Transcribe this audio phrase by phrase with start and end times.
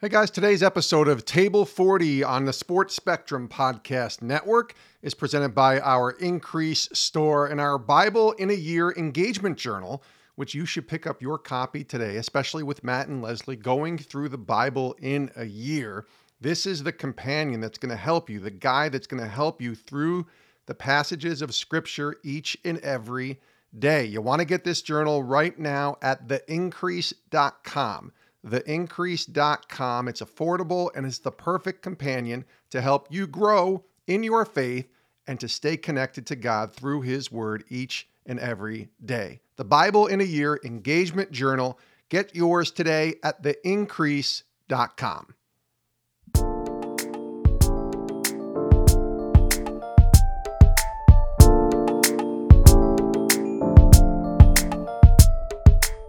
[0.00, 5.54] Hey guys, today's episode of Table 40 on the Sports Spectrum Podcast Network is presented
[5.54, 10.02] by our Increase store and our Bible in a Year engagement journal,
[10.34, 14.30] which you should pick up your copy today, especially with Matt and Leslie going through
[14.30, 16.06] the Bible in a year.
[16.40, 19.62] This is the companion that's going to help you, the guy that's going to help
[19.62, 20.26] you through
[20.66, 23.40] the passages of Scripture each and every
[23.78, 24.04] day.
[24.04, 28.12] You want to get this journal right now at theincrease.com
[28.44, 30.08] theincrease.com.
[30.08, 34.88] It's affordable and it's the perfect companion to help you grow in your faith
[35.26, 39.40] and to stay connected to God through His Word each and every day.
[39.56, 41.78] The Bible in a Year Engagement Journal.
[42.08, 45.34] Get yours today at theincrease.com.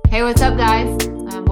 [0.09, 1.04] Hey, what's up, guys?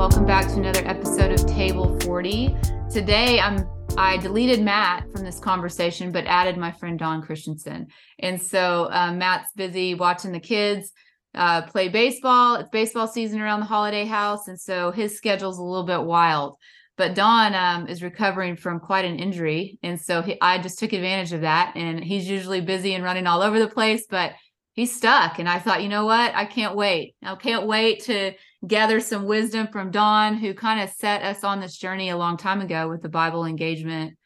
[0.03, 2.53] Welcome back to another episode of Table 40.
[2.91, 3.65] Today, I'm
[3.97, 7.87] I deleted Matt from this conversation, but added my friend Don Christensen.
[8.19, 10.91] And so uh, Matt's busy watching the kids
[11.33, 12.55] uh, play baseball.
[12.55, 16.57] It's baseball season around the Holliday house, and so his schedule's a little bit wild.
[16.97, 20.91] But Don um, is recovering from quite an injury, and so he, I just took
[20.91, 21.77] advantage of that.
[21.77, 24.33] And he's usually busy and running all over the place, but
[24.73, 25.39] he's stuck.
[25.39, 26.35] And I thought, you know what?
[26.35, 27.15] I can't wait.
[27.23, 28.33] I can't wait to
[28.65, 32.37] gather some wisdom from Don, who kind of set us on this journey a long
[32.37, 34.17] time ago with the Bible engagement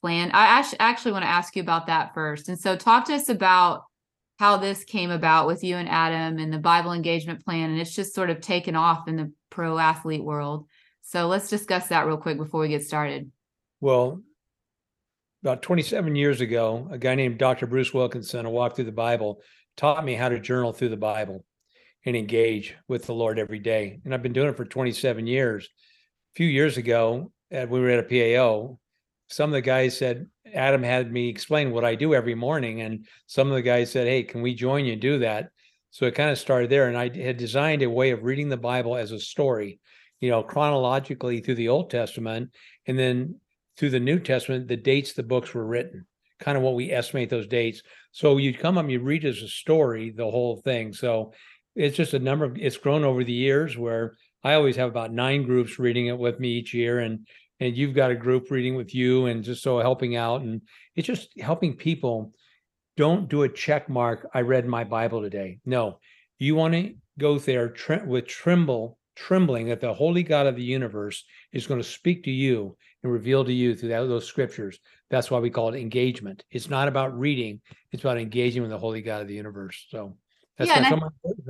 [0.00, 0.30] plan.
[0.32, 2.48] I actually want to ask you about that first.
[2.48, 3.84] And so, talk to us about
[4.38, 7.70] how this came about with you and Adam and the Bible engagement plan.
[7.70, 10.66] And it's just sort of taken off in the pro athlete world.
[11.02, 13.30] So, let's discuss that real quick before we get started.
[13.80, 14.22] Well,
[15.42, 17.66] about 27 years ago, a guy named Dr.
[17.66, 19.40] Bruce Wilkinson, a walk through the Bible,
[19.76, 21.44] taught me how to journal through the Bible
[22.06, 24.00] and engage with the Lord every day.
[24.04, 25.64] And I've been doing it for 27 years.
[25.66, 28.78] A few years ago, we were at a PAO,
[29.28, 32.82] some of the guys said, Adam had me explain what I do every morning.
[32.82, 35.50] And some of the guys said, Hey, can we join you do that?
[35.90, 36.88] So it kind of started there.
[36.88, 39.80] And I had designed a way of reading the Bible as a story,
[40.20, 42.50] you know, chronologically through the Old Testament
[42.86, 43.40] and then
[43.76, 46.06] through the New Testament, the dates the books were written,
[46.38, 47.82] kind of what we estimate those dates.
[48.12, 50.92] So you'd come up, you read as a story, the whole thing.
[50.92, 51.32] So
[51.76, 55.12] it's just a number of it's grown over the years where I always have about
[55.12, 57.26] nine groups reading it with me each year and
[57.60, 60.62] and you've got a group reading with you and just so helping out and
[60.94, 62.32] it's just helping people
[62.96, 65.58] don't do a check mark I read my Bible today.
[65.64, 65.98] No.
[66.38, 67.74] You want to go there
[68.06, 72.30] with tremble trembling that the holy God of the universe is going to speak to
[72.30, 74.78] you and reveal to you through that, those scriptures.
[75.08, 76.44] That's why we call it engagement.
[76.50, 77.60] It's not about reading,
[77.92, 79.86] it's about engaging with the holy God of the universe.
[79.88, 80.16] So
[80.56, 81.02] that's yeah, going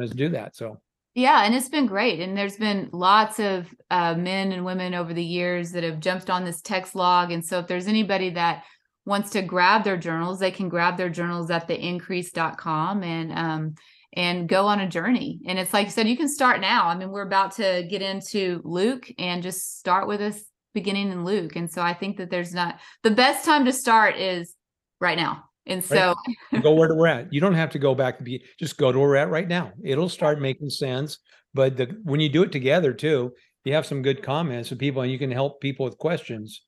[0.08, 0.56] to do that.
[0.56, 0.80] So
[1.16, 2.20] yeah, and it's been great.
[2.20, 6.28] And there's been lots of uh, men and women over the years that have jumped
[6.28, 7.32] on this text log.
[7.32, 8.64] And so if there's anybody that
[9.06, 13.74] wants to grab their journals, they can grab their journals at theincrease.com and um
[14.12, 15.40] and go on a journey.
[15.46, 16.88] And it's like you said, you can start now.
[16.88, 20.42] I mean, we're about to get into Luke and just start with us
[20.74, 21.56] beginning in Luke.
[21.56, 24.54] And so I think that there's not the best time to start is
[25.00, 25.44] right now.
[25.66, 26.14] And so
[26.52, 26.62] right.
[26.62, 27.32] go where we're at.
[27.32, 29.48] You don't have to go back to be just go to where we're at right
[29.48, 29.72] now.
[29.82, 31.18] It'll start making sense.
[31.54, 33.32] But the, when you do it together too,
[33.64, 36.62] you have some good comments of people and you can help people with questions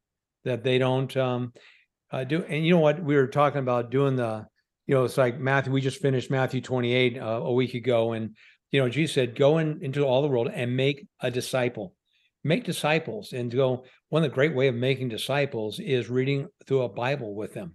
[0.45, 1.53] that they don't um,
[2.11, 2.43] uh, do.
[2.43, 3.03] And you know what?
[3.03, 4.47] We were talking about doing the,
[4.87, 8.13] you know, it's like Matthew, we just finished Matthew 28 uh, a week ago.
[8.13, 8.37] And,
[8.73, 11.95] you know, Jesus said, go in, into all the world and make a disciple
[12.45, 16.83] make disciples and go one of the great way of making disciples is reading through
[16.83, 17.75] a bible with them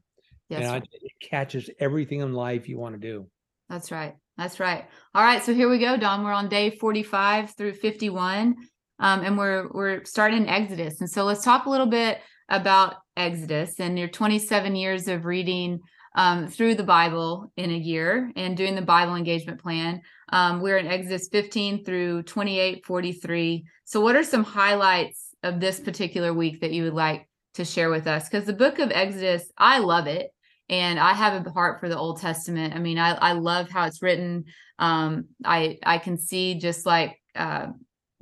[0.49, 0.83] Yes.
[0.91, 3.27] It catches everything in life you want to do.
[3.69, 4.15] That's right.
[4.37, 4.85] That's right.
[5.13, 5.43] All right.
[5.43, 6.23] So here we go, Don.
[6.23, 8.55] We're on day 45 through 51.
[8.99, 11.01] Um, and we're we're starting Exodus.
[11.01, 15.79] And so let's talk a little bit about Exodus and your 27 years of reading
[16.15, 20.01] um, through the Bible in a year and doing the Bible engagement plan.
[20.29, 23.65] Um, we're in Exodus 15 through 28, 43.
[23.85, 27.89] So, what are some highlights of this particular week that you would like to share
[27.89, 28.29] with us?
[28.29, 30.31] Because the book of Exodus, I love it
[30.69, 32.73] and I have a heart for the Old Testament.
[32.75, 34.45] I mean, I, I love how it's written.
[34.79, 37.67] Um, I I can see just like uh,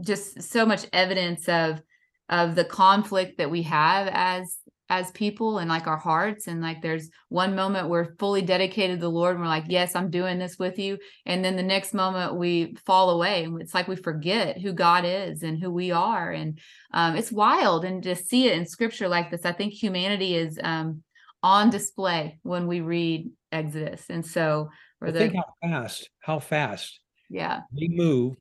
[0.01, 1.81] just so much evidence of
[2.29, 4.57] of the conflict that we have as
[4.91, 9.01] as people and like our hearts and like there's one moment we're fully dedicated to
[9.01, 11.93] the lord and we're like yes i'm doing this with you and then the next
[11.93, 15.91] moment we fall away and it's like we forget who god is and who we
[15.91, 16.59] are and
[16.93, 20.59] um, it's wild and to see it in scripture like this i think humanity is
[20.63, 21.01] um,
[21.41, 24.05] on display when we read Exodus.
[24.09, 24.69] And so,
[25.01, 26.99] or the, think how fast, how fast,
[27.29, 28.35] yeah, we move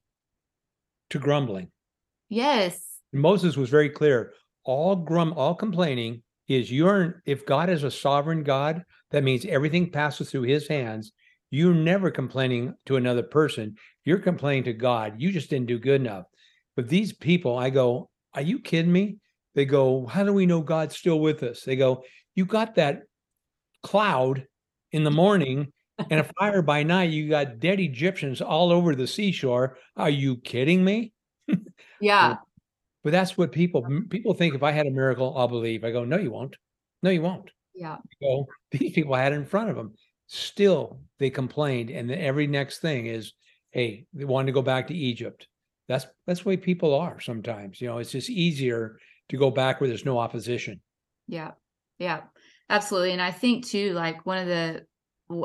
[1.11, 1.71] to grumbling.
[2.29, 2.81] Yes.
[3.13, 4.35] Moses was very clear.
[4.65, 8.83] all grum, all complaining is you're if God is a sovereign God,
[9.13, 11.13] that means everything passes through his hands.
[11.53, 13.77] You're never complaining to another person.
[14.05, 15.15] You're complaining to God.
[15.19, 16.27] You just didn't do good enough.
[16.75, 19.19] But these people, I go, Are you kidding me?
[19.55, 21.63] They go, How do we know God's still with us?
[21.63, 22.03] They go,
[22.35, 23.03] You got that
[23.85, 24.45] cloud
[24.91, 25.73] in the morning
[26.11, 27.11] and a fire by night.
[27.11, 29.79] You got dead Egyptians all over the seashore.
[29.97, 31.13] Are you kidding me?
[32.03, 32.37] Yeah.
[33.03, 34.55] But that's what people people think.
[34.55, 35.85] If I had a miracle, I'll believe.
[35.85, 36.57] I go, no, you won't.
[37.03, 37.51] No, you won't.
[37.75, 37.97] Yeah.
[38.23, 39.95] So these people had it in front of them.
[40.27, 43.33] Still, they complained, and the every next thing is,
[43.71, 45.49] hey, they wanted to go back to Egypt.
[45.89, 47.81] That's that's the way people are sometimes.
[47.81, 48.99] You know, it's just easier
[49.31, 50.81] to go back where there's no opposition.
[51.27, 51.53] Yeah.
[51.99, 52.23] Yeah.
[52.69, 53.13] Absolutely.
[53.13, 54.87] And I think too, like one of the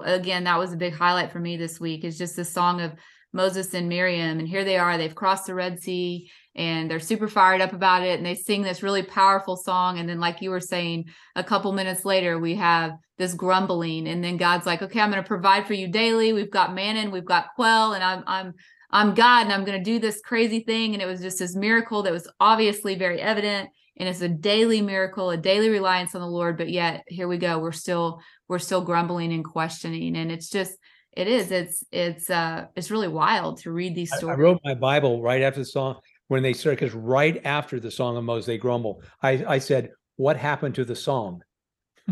[0.03, 2.93] again, that was a big highlight for me this week is just the song of
[3.35, 4.39] Moses and Miriam.
[4.39, 8.01] And here they are, they've crossed the Red Sea and they're super fired up about
[8.01, 8.17] it.
[8.17, 9.99] And they sing this really powerful song.
[9.99, 14.07] And then, like you were saying, a couple minutes later, we have this grumbling.
[14.07, 16.31] And then God's like, okay, I'm going to provide for you daily.
[16.31, 18.53] We've got manna, we've got quail, and I'm, I'm,
[18.89, 20.93] I'm God, and I'm going to do this crazy thing.
[20.93, 23.69] And it was just this miracle that was obviously very evident.
[23.97, 26.57] And it's a daily miracle, a daily reliance on the Lord.
[26.57, 27.59] But yet, here we go.
[27.59, 30.15] We're still, we're still grumbling and questioning.
[30.15, 30.77] And it's just,
[31.15, 31.51] it is.
[31.51, 34.37] It's it's uh it's really wild to read these stories.
[34.37, 37.79] I, I wrote my Bible right after the song when they started because right after
[37.79, 39.01] the song of Moses they grumble.
[39.21, 41.41] I I said, "What happened to the song?"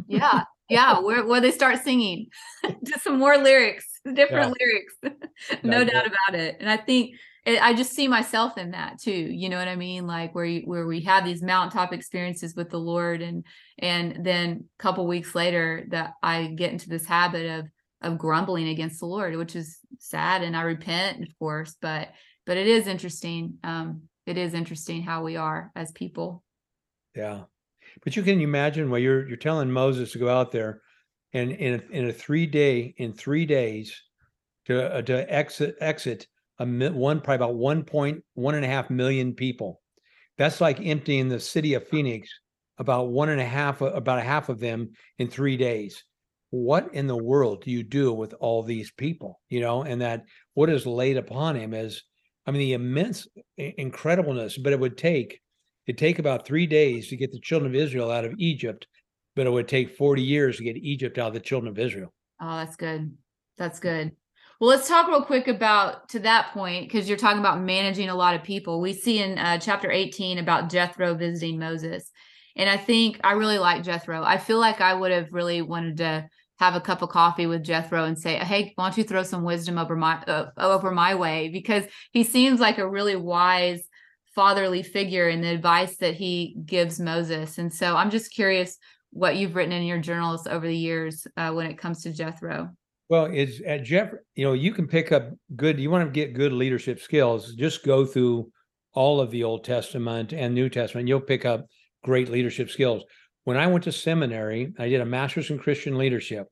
[0.07, 2.27] yeah, yeah, where where they start singing,
[2.83, 4.65] just some more lyrics, different yeah.
[4.65, 5.19] lyrics,
[5.63, 6.57] no yeah, doubt about it.
[6.59, 7.15] And I think
[7.45, 9.11] it, I just see myself in that too.
[9.11, 10.07] You know what I mean?
[10.07, 13.45] Like where you, where we have these mountaintop experiences with the Lord, and
[13.79, 17.67] and then a couple weeks later that I get into this habit of
[18.03, 20.43] of grumbling against the Lord, which is sad.
[20.43, 22.09] And I repent, of course, but
[22.45, 23.57] but it is interesting.
[23.63, 26.43] Um, it is interesting how we are as people.
[27.15, 27.43] Yeah,
[28.03, 30.81] but you can imagine where you're you're telling Moses to go out there,
[31.33, 34.01] and in a, in a three day in three days
[34.65, 36.27] to uh, to exit exit
[36.59, 39.81] a one probably about one point one and a half million people.
[40.37, 42.29] That's like emptying the city of Phoenix
[42.77, 46.03] about one and a half about a half of them in three days
[46.53, 50.21] what in the world do you do with all these people you know and that
[50.53, 52.03] what is laid upon him is
[52.45, 53.27] i mean the immense
[53.59, 55.41] incredibleness but it would take
[55.87, 58.85] it take about three days to get the children of israel out of egypt
[59.35, 62.13] but it would take 40 years to get egypt out of the children of israel.
[62.39, 63.17] Oh that's good.
[63.57, 64.11] That's good.
[64.59, 68.15] Well let's talk real quick about to that point because you're talking about managing a
[68.15, 68.79] lot of people.
[68.79, 72.11] We see in uh, chapter 18 about jethro visiting moses
[72.55, 74.23] and i think i really like jethro.
[74.23, 76.27] I feel like i would have really wanted to
[76.63, 79.43] have a cup of coffee with Jethro and say, "Hey, why don't you throw some
[79.43, 83.83] wisdom over my uh, over my way?" Because he seems like a really wise
[84.33, 87.57] fatherly figure in the advice that he gives Moses.
[87.57, 88.77] And so I'm just curious
[89.11, 92.69] what you've written in your journals over the years uh, when it comes to Jethro.
[93.09, 94.11] Well, it's at Jeff.
[94.35, 95.79] You know, you can pick up good.
[95.79, 97.53] You want to get good leadership skills.
[97.55, 98.51] Just go through
[98.93, 101.09] all of the Old Testament and New Testament.
[101.09, 101.67] You'll pick up
[102.03, 103.03] great leadership skills
[103.43, 106.47] when I went to seminary, I did a master's in Christian leadership.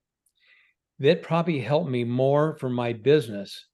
[1.01, 3.67] That probably helped me more for my business,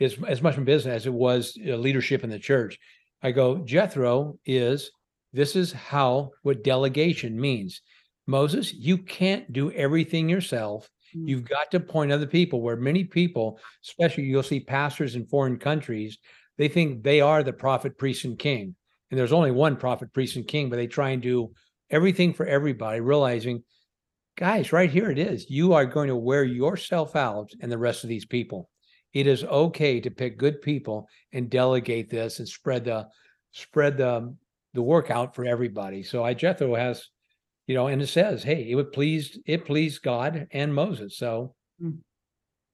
[0.00, 2.78] as, as much in business as it was leadership in the church.
[3.22, 4.90] I go, Jethro is
[5.32, 7.80] this is how what delegation means.
[8.26, 10.88] Moses, you can't do everything yourself.
[11.16, 11.28] Mm.
[11.28, 15.58] You've got to point other people where many people, especially you'll see pastors in foreign
[15.58, 16.18] countries,
[16.56, 18.74] they think they are the prophet, priest, and king.
[19.10, 21.52] And there's only one prophet, priest, and king, but they try and do
[21.88, 23.62] everything for everybody, realizing,
[24.38, 25.50] guys, right here it is.
[25.50, 28.70] You are going to wear yourself out and the rest of these people.
[29.12, 33.08] It is okay to pick good people and delegate this and spread the
[33.50, 34.34] spread the
[34.74, 36.04] the work out for everybody.
[36.04, 37.08] So I Jethro has,
[37.66, 41.18] you know, and it says, hey, it would please it pleased God and Moses.
[41.18, 41.98] So mm.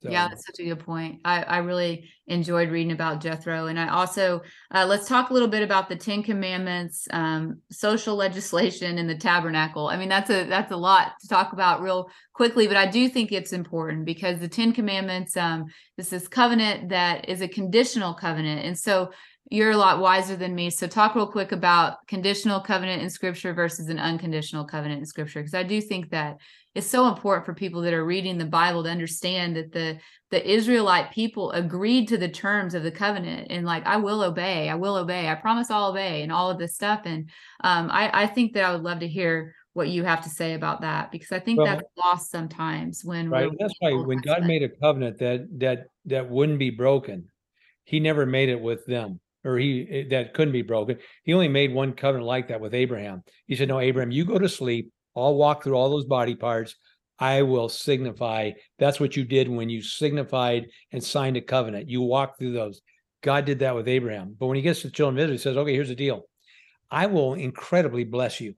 [0.05, 0.11] So.
[0.11, 1.21] Yeah, that's such a good point.
[1.25, 3.69] I, I really enjoyed reading about Jethro.
[3.69, 8.15] And I also, uh, let's talk a little bit about the 10 commandments, um, social
[8.15, 9.89] legislation and the tabernacle.
[9.89, 13.09] I mean, that's a, that's a lot to talk about real quickly, but I do
[13.09, 15.65] think it's important because the 10 commandments, um,
[15.97, 18.67] this is covenant that is a conditional covenant.
[18.67, 19.11] And so
[19.51, 20.69] you're a lot wiser than me.
[20.69, 25.43] So talk real quick about conditional covenant in scripture versus an unconditional covenant in scripture.
[25.43, 26.37] Cause I do think that
[26.75, 29.99] it's so important for people that are reading the Bible to understand that the
[30.31, 34.69] the Israelite people agreed to the terms of the covenant and like I will obey,
[34.69, 37.03] I will obey, I promise I'll obey, and all of this stuff.
[37.05, 37.31] And
[37.63, 40.55] um, I, I think that I would love to hear what you have to say
[40.55, 43.51] about that because I think well, that's lost sometimes when right.
[43.59, 47.29] That's why when God made a covenant that that that wouldn't be broken,
[47.85, 49.21] He never made it with them.
[49.45, 50.99] or he eh, that couldn't be broken.
[51.23, 53.23] He only made one covenant like that with Abraham.
[53.47, 54.91] He said, No, Abraham, you go to sleep.
[55.17, 56.75] I'll walk through all those body parts.
[57.19, 58.53] I will signify.
[58.79, 61.89] That's what you did when you signified and signed a covenant.
[61.89, 62.81] You walk through those.
[63.23, 64.37] God did that with Abraham.
[64.39, 66.29] But when he gets to the children of Israel, he says, Okay, here's the deal.
[66.91, 68.55] I will incredibly bless you.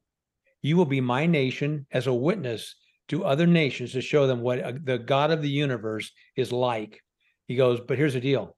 [0.63, 2.75] You will be my nation as a witness
[3.09, 7.01] to other nations to show them what uh, the God of the universe is like.
[7.47, 8.57] He goes, But here's the deal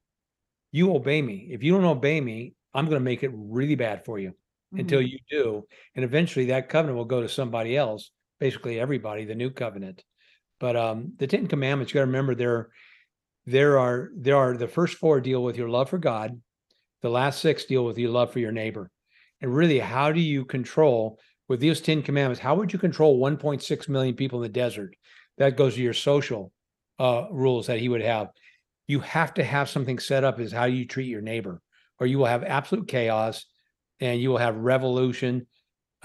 [0.73, 1.49] you obey me.
[1.51, 4.35] If you don't obey me, I'm going to make it really bad for you.
[4.73, 5.67] Until you do.
[5.95, 8.11] And eventually that covenant will go to somebody else,
[8.41, 10.03] basically everybody, the new covenant.
[10.61, 12.71] But um, the Ten Commandments, you got to remember there,
[13.47, 16.41] there are there are the first four deal with your love for God,
[17.01, 18.91] the last six deal with your love for your neighbor.
[19.41, 22.41] And really, how do you control with these Ten Commandments?
[22.41, 24.95] How would you control 1.6 million people in the desert?
[25.39, 26.53] That goes to your social
[26.99, 28.31] uh, rules that he would have
[28.89, 31.61] you have to have something set up is how you treat your neighbor
[32.01, 33.45] or you will have absolute chaos
[34.01, 35.47] and you will have revolution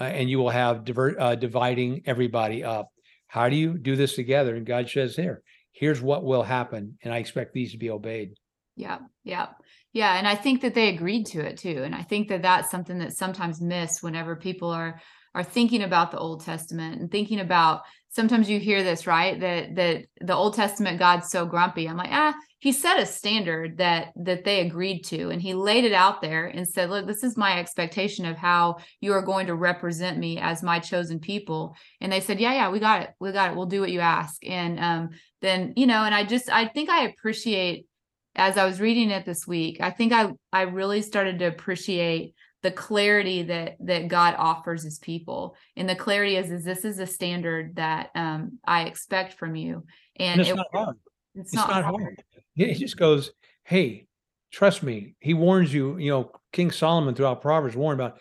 [0.00, 2.90] uh, and you will have divert, uh, dividing everybody up.
[3.26, 4.54] How do you do this together?
[4.54, 5.42] And god says here
[5.74, 8.34] here's what will happen and i expect these to be obeyed.
[8.76, 9.48] Yeah yeah
[9.92, 12.70] yeah and i think that they agreed to it too and i think that that's
[12.70, 15.00] something that's sometimes missed whenever people are
[15.34, 19.74] are thinking about the old testament and thinking about sometimes you hear this right that
[19.74, 21.88] that the old testament god's so grumpy.
[21.88, 22.34] I'm like ah
[22.64, 26.46] he set a standard that that they agreed to and he laid it out there
[26.46, 30.38] and said look this is my expectation of how you are going to represent me
[30.38, 31.76] as my chosen people.
[32.00, 34.00] And they said yeah yeah we got it we got it we'll do what you
[34.00, 34.44] ask.
[34.46, 35.10] And um,
[35.42, 37.86] then you know and i just i think i appreciate
[38.34, 42.34] as i was reading it this week i think i i really started to appreciate
[42.62, 46.98] the clarity that that god offers his people and the clarity is is this is
[46.98, 49.84] a standard that um, i expect from you.
[50.16, 50.96] And, and it's it, not hard.
[51.34, 52.02] it's, it's not, not hard.
[52.02, 53.32] hard he just goes,
[53.64, 54.06] Hey,
[54.50, 55.14] trust me.
[55.20, 58.18] He warns you, you know, King Solomon throughout Proverbs warned about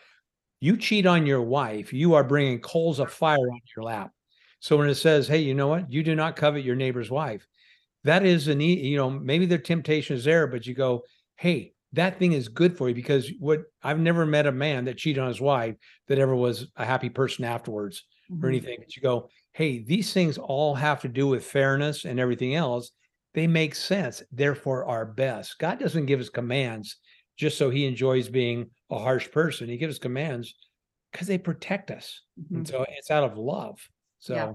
[0.60, 4.12] you cheat on your wife, you are bringing coals of fire on your lap.
[4.60, 5.92] So when it says, Hey, you know what?
[5.92, 7.46] You do not covet your neighbor's wife.
[8.04, 11.04] That is an, you know, maybe the temptation is there, but you go,
[11.38, 14.98] Hey, that thing is good for you because what I've never met a man that
[14.98, 15.76] cheated on his wife
[16.08, 18.44] that ever was a happy person afterwards mm-hmm.
[18.44, 18.78] or anything.
[18.80, 22.92] But you go, hey, these things all have to do with fairness and everything else
[23.34, 25.58] they make sense, therefore are best.
[25.60, 26.98] God doesn't give us commands
[27.38, 29.68] just so he enjoys being a harsh person.
[29.68, 30.54] He gives commands
[31.12, 32.22] because they protect us.
[32.40, 32.58] Mm-hmm.
[32.58, 33.80] And so it's out of love.
[34.20, 34.52] So yeah.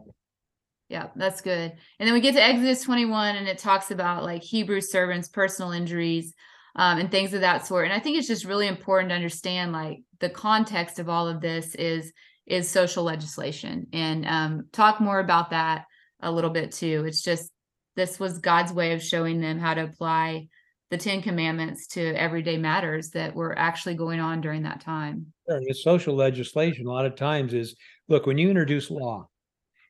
[0.88, 1.06] yeah.
[1.16, 1.72] that's good.
[1.98, 5.72] And then we get to Exodus 21 and it talks about like Hebrew servants, personal
[5.72, 6.34] injuries,
[6.76, 7.86] um, and things of that sort.
[7.86, 11.40] And I think it's just really important to understand like the context of all of
[11.40, 12.12] this is
[12.46, 15.84] is social legislation and um, talk more about that
[16.22, 17.04] a little bit too.
[17.06, 17.50] It's just
[17.98, 20.46] this was God's way of showing them how to apply
[20.90, 25.26] the Ten Commandments to everyday matters that were actually going on during that time.
[25.48, 25.60] Sure.
[25.66, 27.74] The social legislation, a lot of times, is
[28.06, 29.28] look, when you introduce law,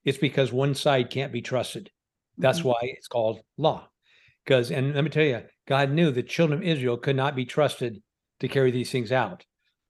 [0.06, 1.90] it's because one side can't be trusted.
[2.38, 2.68] That's mm-hmm.
[2.68, 3.86] why it's called law.
[4.42, 7.44] Because, and let me tell you, God knew the children of Israel could not be
[7.44, 8.02] trusted
[8.40, 9.44] to carry these things out.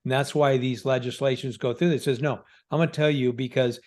[0.05, 1.93] And that's why these legislations go through.
[1.93, 2.41] It says, no,
[2.73, 3.79] I'm going to tell you because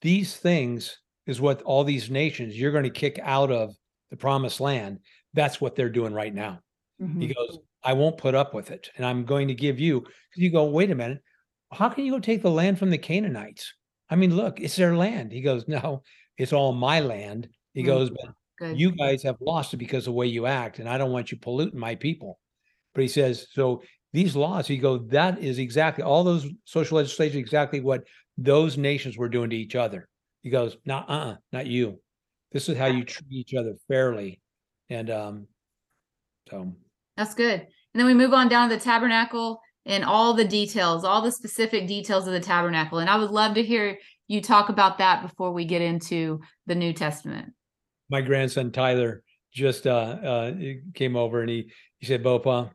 [0.00, 3.74] these things is what all these nations you're going to kick out of
[4.10, 4.98] the promised land,
[5.34, 6.60] that's what they're doing right now.
[7.00, 7.20] Mm-hmm.
[7.20, 8.90] He goes, I won't put up with it.
[8.96, 11.22] And I'm going to give you, because you go, wait a minute,
[11.72, 13.72] how can you go take the land from the Canaanites?
[14.10, 15.32] I mean, look, it's their land.
[15.32, 16.02] He goes, no,
[16.36, 17.48] it's all my land.
[17.74, 17.86] He mm-hmm.
[17.86, 18.78] goes, but Good.
[18.78, 21.30] you guys have lost it because of the way you act, and I don't want
[21.30, 22.38] you polluting my people.
[22.94, 27.38] But he says, so these laws, he goes, that is exactly all those social legislation,
[27.38, 28.02] exactly what
[28.36, 30.08] those nations were doing to each other.
[30.42, 32.00] He goes, not uh, not you.
[32.52, 34.40] This is how you treat each other fairly.
[34.88, 35.46] And um,
[36.48, 36.72] so
[37.16, 37.60] that's good.
[37.60, 41.32] And then we move on down to the tabernacle and all the details, all the
[41.32, 42.98] specific details of the tabernacle.
[42.98, 46.74] And I would love to hear you talk about that before we get into the
[46.74, 47.52] New Testament.
[48.10, 50.52] My grandson Tyler just uh, uh,
[50.94, 52.70] came over and he he said, "Bopa,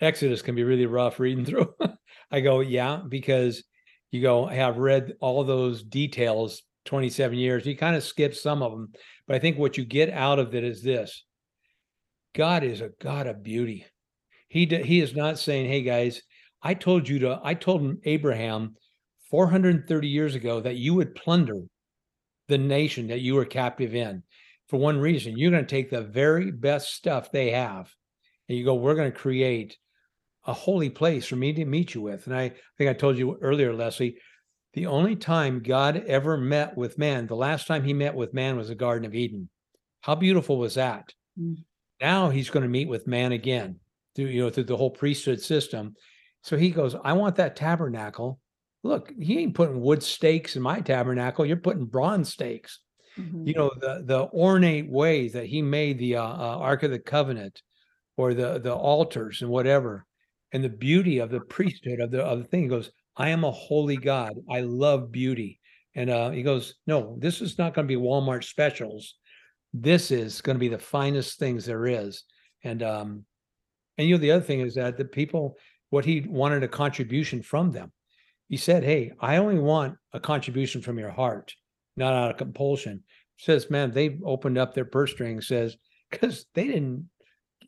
[0.00, 1.72] Exodus can be really rough reading through."
[2.30, 3.62] I go, "Yeah," because
[4.10, 7.64] you go, I have read all those details 27 years.
[7.64, 8.92] He kind of skips some of them,
[9.26, 11.24] but I think what you get out of it is this
[12.34, 13.86] God is a God of beauty.
[14.48, 16.22] He, he is not saying, hey guys,
[16.62, 18.76] I told you to, I told Abraham
[19.30, 21.62] 430 years ago that you would plunder
[22.48, 24.22] the nation that you were captive in
[24.68, 25.36] for one reason.
[25.36, 27.92] You're going to take the very best stuff they have
[28.48, 29.76] and you go, we're going to create
[30.46, 32.26] a holy place for me to meet you with.
[32.26, 34.16] And I, I think I told you earlier, Leslie,
[34.76, 38.56] the only time God ever met with man, the last time he met with man
[38.56, 39.48] was the Garden of Eden.
[40.02, 41.12] How beautiful was that?
[41.40, 41.64] Mm.
[42.00, 43.80] Now he's going to meet with man again.
[44.14, 45.94] through you know through the whole priesthood system.
[46.42, 48.38] So he goes, I want that tabernacle.
[48.84, 51.44] Look, he ain't putting wood stakes in my tabernacle.
[51.46, 52.80] You're putting bronze stakes.
[53.18, 53.46] Mhm.
[53.48, 56.98] You know the the ornate ways that he made the uh, uh, Ark of the
[56.98, 57.62] Covenant,
[58.18, 60.04] or the the altars and whatever,
[60.52, 62.64] and the beauty of the priesthood of the of the thing.
[62.64, 64.34] He goes, I am a holy God.
[64.50, 65.60] I love beauty.
[65.94, 69.14] And uh, he goes, No, this is not going to be Walmart specials.
[69.72, 72.24] This is going to be the finest things there is.
[72.64, 73.24] And um,
[73.98, 75.56] and you know the other thing is that the people,
[75.90, 77.92] what he wanted a contribution from them.
[78.48, 81.54] He said, Hey, I only want a contribution from your heart,
[81.96, 83.02] not out of compulsion.
[83.38, 85.76] Says, man, they opened up their purse string, says,
[86.10, 87.08] because they didn't,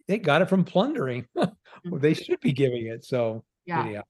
[0.07, 1.27] they got it from plundering.
[1.85, 3.05] They should be giving it.
[3.05, 3.85] So Yeah.
[3.85, 4.03] anyhow.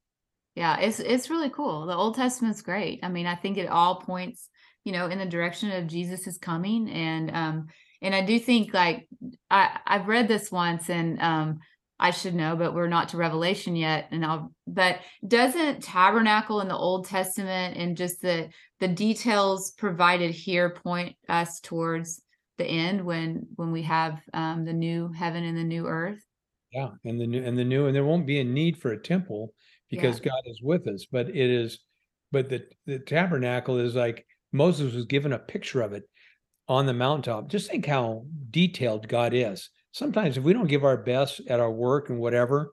[0.59, 1.87] Yeah, it's it's really cool.
[1.87, 2.99] The Old Testament's great.
[3.05, 4.49] I mean, I think it all points,
[4.83, 6.91] you know, in the direction of Jesus is coming.
[6.91, 7.67] And um,
[8.03, 9.09] and I do think like
[9.49, 11.61] I I've read this once and um
[12.01, 14.09] I should know, but we're not to Revelation yet.
[14.11, 18.49] And I'll but doesn't tabernacle in the Old Testament and just the
[18.81, 22.21] the details provided here point us towards
[22.57, 26.21] the end when when we have um the new heaven and the new earth?
[26.73, 29.01] Yeah, and the new and the new, and there won't be a need for a
[29.01, 29.55] temple
[29.91, 30.01] Yeah.
[30.01, 31.07] because God is with us.
[31.11, 31.81] But it is,
[32.33, 36.05] but the the tabernacle is like Moses was given a picture of it
[36.69, 37.49] on the mountaintop.
[37.49, 39.71] Just think how detailed God is.
[39.93, 42.73] Sometimes if we don't give our best at our work and whatever,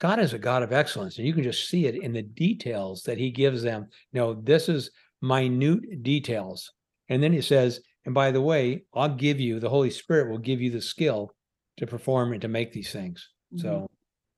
[0.00, 3.02] God is a God of excellence, and you can just see it in the details
[3.02, 3.88] that He gives them.
[4.12, 6.72] No, this is minute details,
[7.08, 10.38] and then He says, "And by the way, I'll give you the Holy Spirit will
[10.38, 11.34] give you the skill
[11.76, 13.86] to perform and to make these things." So mm-hmm.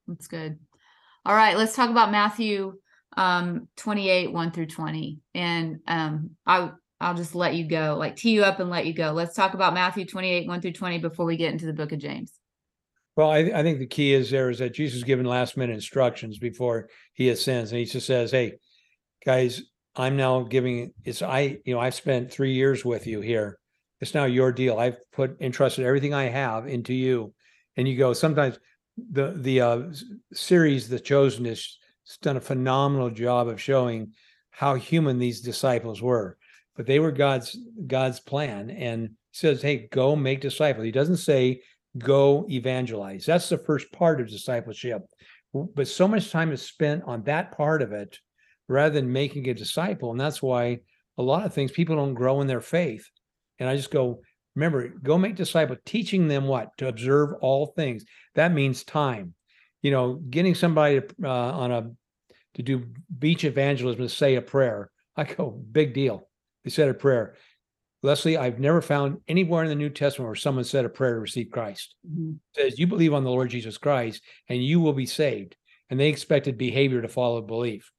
[0.08, 0.58] That's good.
[1.24, 2.74] All right, let's talk about Matthew
[3.16, 5.18] um 28, 1 through 20.
[5.34, 8.94] And um I I'll just let you go, like tee you up and let you
[8.94, 9.12] go.
[9.12, 11.98] Let's talk about Matthew 28, 1 through 20 before we get into the book of
[11.98, 12.32] James.
[13.16, 16.38] Well, I, I think the key is there is that Jesus given last minute instructions
[16.38, 18.54] before he ascends, and he just says, "Hey,
[19.24, 19.62] guys,
[19.96, 23.58] I'm now giving it's I you know I've spent three years with you here.
[24.00, 24.78] It's now your deal.
[24.78, 27.34] I've put entrusted everything I have into you."
[27.76, 28.12] And you go.
[28.12, 28.58] Sometimes
[28.96, 29.82] the the uh,
[30.32, 31.78] series, The Chosen, has
[32.20, 34.12] done a phenomenal job of showing
[34.50, 36.36] how human these disciples were,
[36.76, 41.62] but they were God's God's plan, and says, "Hey, go make disciples." He doesn't say
[41.98, 43.26] go evangelize.
[43.26, 45.02] That's the first part of discipleship.
[45.52, 48.18] But so much time is spent on that part of it
[48.68, 50.10] rather than making a disciple.
[50.10, 50.80] And that's why
[51.18, 53.06] a lot of things people don't grow in their faith.
[53.58, 54.22] And I just go,
[54.54, 56.76] remember, go make disciples, teaching them what?
[56.78, 58.04] To observe all things.
[58.34, 59.34] That means time.
[59.82, 61.90] You know, getting somebody to, uh, on a
[62.54, 62.86] to do
[63.18, 64.90] beach evangelism to say a prayer.
[65.16, 66.28] I go, big deal.
[66.64, 67.36] They said a prayer.
[68.02, 71.20] Leslie, I've never found anywhere in the New Testament where someone said a prayer to
[71.20, 71.94] receive Christ.
[72.08, 72.36] Mhm.
[72.54, 75.56] It says you believe on the Lord Jesus Christ and you will be saved.
[75.88, 77.92] And they expected behavior to follow belief.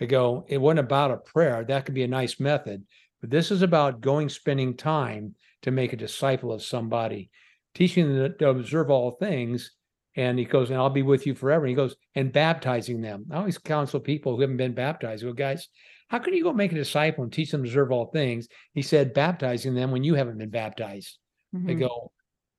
[0.00, 1.64] I go, it wasn't about a prayer.
[1.64, 2.84] That could be a nice method,
[3.20, 7.30] but this is about going, spending time to make a disciple of somebody,
[7.74, 9.72] teaching them to observe all things.
[10.16, 11.64] And he goes, and I'll be with you forever.
[11.64, 13.26] And he goes, and baptizing them.
[13.30, 15.22] I always counsel people who haven't been baptized.
[15.22, 15.68] Go, guys,
[16.08, 18.48] how can you go make a disciple and teach them to observe all things?
[18.74, 21.18] He said, baptizing them when you haven't been baptized.
[21.52, 21.80] They Mhm.
[21.80, 22.12] go,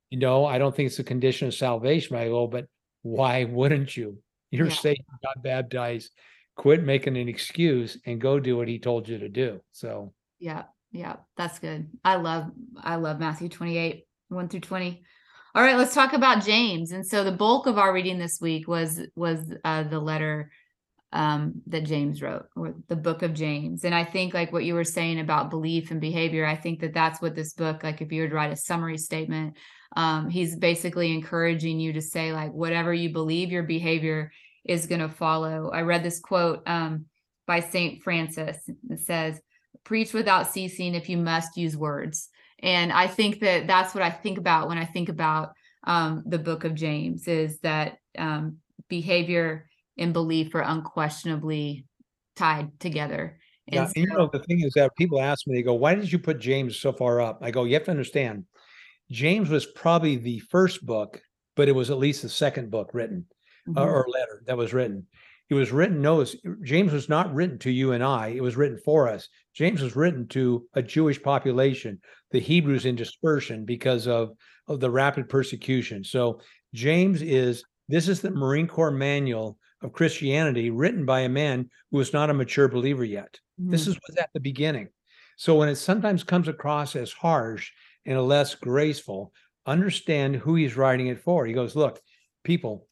[0.09, 2.15] you know, I don't think it's a condition of salvation.
[2.15, 2.67] I go, but
[3.01, 4.21] why wouldn't you?
[4.51, 4.73] You're Yeah.
[4.73, 6.11] saved, you got baptized.
[6.55, 9.61] Quit making an excuse and go do what he told you to do.
[9.71, 11.89] So Yeah, yeah, that's good.
[12.04, 12.51] I love
[12.82, 15.04] I love Matthew 28, 1 through 20.
[15.56, 16.91] All right, let's talk about James.
[16.91, 20.51] And so the bulk of our reading this week was was uh the letter
[21.13, 23.84] um that James wrote or the book of James.
[23.86, 26.93] And I think like what you were saying about belief and behavior, I think that
[26.93, 29.58] that's what this book like if you were to write a summary statement,
[29.95, 34.32] um he's basically encouraging you to say like whatever you believe your behavior
[34.65, 35.69] is going to follow.
[35.71, 37.06] I read this quote um
[37.47, 38.04] by St.
[38.04, 38.58] Francis.
[38.89, 39.41] It says
[39.84, 42.29] preach without ceasing if you must use words
[42.60, 45.51] and i think that that's what i think about when i think about
[45.84, 48.57] um, the book of james is that um,
[48.88, 51.86] behavior and belief are unquestionably
[52.36, 55.62] tied together yeah, and and you know the thing is that people ask me, they
[55.62, 57.39] go, Why did you put James so far up?
[57.41, 58.45] I go, You have to understand,
[59.12, 61.21] James was probably the first book,
[61.55, 63.27] but it was at least the second book written.
[63.67, 63.79] Mhm.
[63.79, 65.05] or, or letter that was written.
[65.49, 66.25] It was written, no
[66.63, 69.27] James was not written to you and I, it was written for us.
[69.53, 71.99] James was written to a Jewish population,
[72.31, 74.31] the Hebrews in dispersion because of,
[74.67, 76.03] of the rapid persecution.
[76.03, 76.39] So
[76.73, 81.97] James is, this is the Marine Corps manual of Christianity written by a man who
[81.97, 83.39] was not a mature believer yet.
[83.57, 83.87] This Mhm.
[83.89, 84.89] is what's at the beginning.
[85.37, 87.71] So when it sometimes comes across as harsh
[88.05, 89.33] and a less graceful,
[89.65, 91.45] understand who he's writing it for.
[91.45, 91.99] He goes, look,
[92.43, 92.87] people,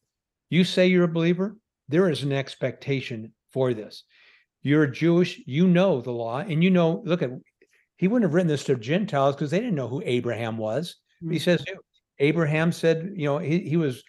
[0.52, 1.58] You say you're a believer,
[1.90, 4.04] there is an expectation for this.
[4.62, 7.32] You're Jewish, you know the law, and you know, look at
[7.98, 10.96] he wouldn't have written this to Gentiles because they didn't know who Abraham was.
[11.22, 11.34] Mm-hmm.
[11.34, 11.64] He says
[12.20, 14.04] Abraham said, you know, he, he was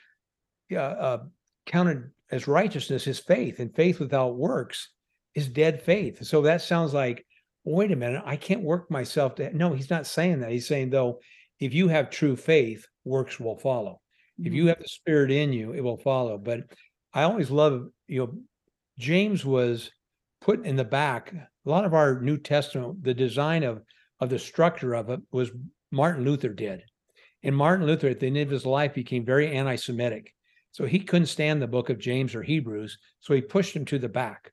[0.72, 1.22] uh, uh,
[1.66, 4.90] counted as righteousness, his faith, and faith without works
[5.34, 6.24] is dead faith.
[6.24, 7.26] So that sounds like,
[7.64, 9.56] wait a minute, I can't work myself to.
[9.56, 10.50] No, he's not saying that.
[10.50, 11.20] He's saying, though,
[11.58, 14.00] if you have true faith, works will follow.
[14.38, 14.46] Mm-hmm.
[14.46, 14.68] If you mm-hmm.
[14.68, 16.38] have the spirit in you, it will follow.
[16.38, 16.60] But
[17.12, 18.34] I always love, you know,
[18.98, 19.90] James was
[20.40, 21.32] put in the back.
[21.32, 23.82] A lot of our New Testament, the design of
[24.20, 25.50] of the structure of it was
[25.90, 26.84] Martin Luther did.
[27.42, 30.34] And Martin Luther, at the end of his life, became very anti Semitic.
[30.72, 32.98] So he couldn't stand the book of James or Hebrews.
[33.20, 34.52] So he pushed him to the back.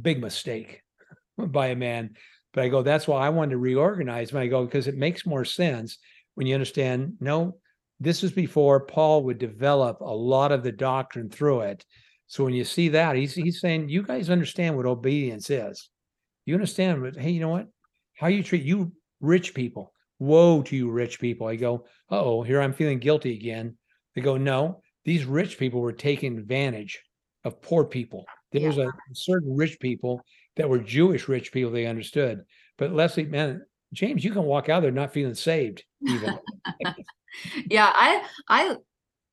[0.00, 0.82] Big mistake
[1.38, 2.16] by a man.
[2.52, 4.30] But I go, that's why I wanted to reorganize.
[4.30, 5.98] And I go, because it makes more sense
[6.34, 7.58] when you understand, no,
[8.00, 11.84] this is before Paul would develop a lot of the doctrine through it.
[12.30, 15.90] So when you see that, he's he's saying, you guys understand what obedience is.
[16.46, 17.66] You understand, but hey, you know what?
[18.14, 19.92] How you treat you rich people.
[20.20, 21.48] Woe to you, rich people.
[21.48, 23.76] I go, oh, here I'm feeling guilty again.
[24.14, 27.02] They go, no, these rich people were taking advantage
[27.42, 28.26] of poor people.
[28.52, 28.68] There yeah.
[28.68, 30.22] was a certain rich people
[30.54, 32.44] that were Jewish rich people they understood.
[32.78, 33.62] But Leslie, man,
[33.92, 36.38] James, you can walk out there not feeling saved even.
[37.68, 38.76] yeah, I I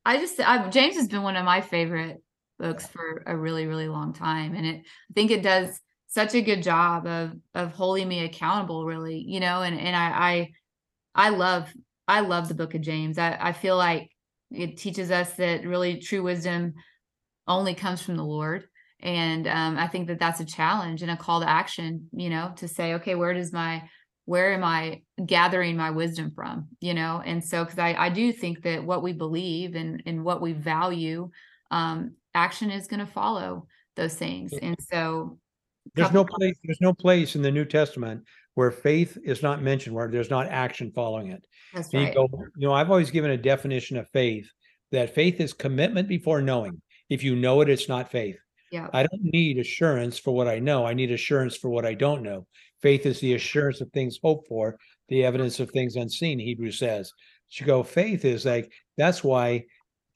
[0.04, 2.24] I just I, James has been one of my favorite
[2.60, 6.42] books for a really really long time and it I think it does such a
[6.42, 10.52] good job of of holding me accountable really, you know, and and I
[11.16, 11.72] I I love
[12.08, 13.18] I love the book of James.
[13.18, 14.10] I I feel like
[14.52, 16.74] it teaches us that really true wisdom
[17.48, 18.66] only comes from the Lord.
[19.00, 22.54] And um, I think that that's a challenge and a call to action, you know,
[22.58, 23.84] to say, okay, where does my,
[24.26, 27.22] where am I gathering my wisdom from, you know?
[27.24, 30.54] And so, because I, I do think that what we believe and, and what we
[30.54, 31.30] value,
[31.72, 34.54] um, action is going to follow those things.
[34.54, 35.40] And so,
[35.96, 38.24] there's no place, there's no place in the New Testament
[38.56, 41.46] where faith is not mentioned, where there's not action following it.
[41.74, 42.08] That's right.
[42.08, 44.50] You, go, you know, I've always given a definition of faith
[44.92, 46.82] that faith is commitment before knowing.
[47.10, 48.38] If you know it, it's not faith.
[48.72, 48.88] Yeah.
[48.94, 50.86] I don't need assurance for what I know.
[50.86, 52.48] I need assurance for what I don't know.
[52.82, 54.78] Faith is the assurance of things hoped for,
[55.10, 57.14] the evidence of things unseen, Hebrews says.
[57.50, 59.66] So You go, faith is like, that's why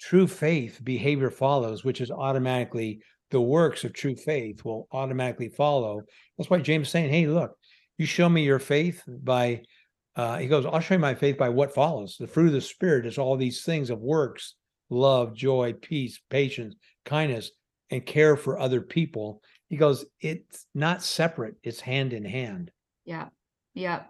[0.02, 6.02] true faith behavior follows, which is automatically the works of true faith will automatically follow.
[6.38, 7.52] That's why James saying, hey, look,
[7.98, 9.62] you show me your faith by,
[10.16, 12.18] uh, he goes, I'll show you my faith by what follows.
[12.20, 14.56] The fruit of the Spirit is all these things of works,
[14.90, 17.52] love, joy, peace, patience, kindness,
[17.90, 19.42] and care for other people.
[19.70, 22.72] He goes, it's not separate, it's hand in hand.
[23.06, 23.28] Yeah.
[23.74, 24.04] Yeah.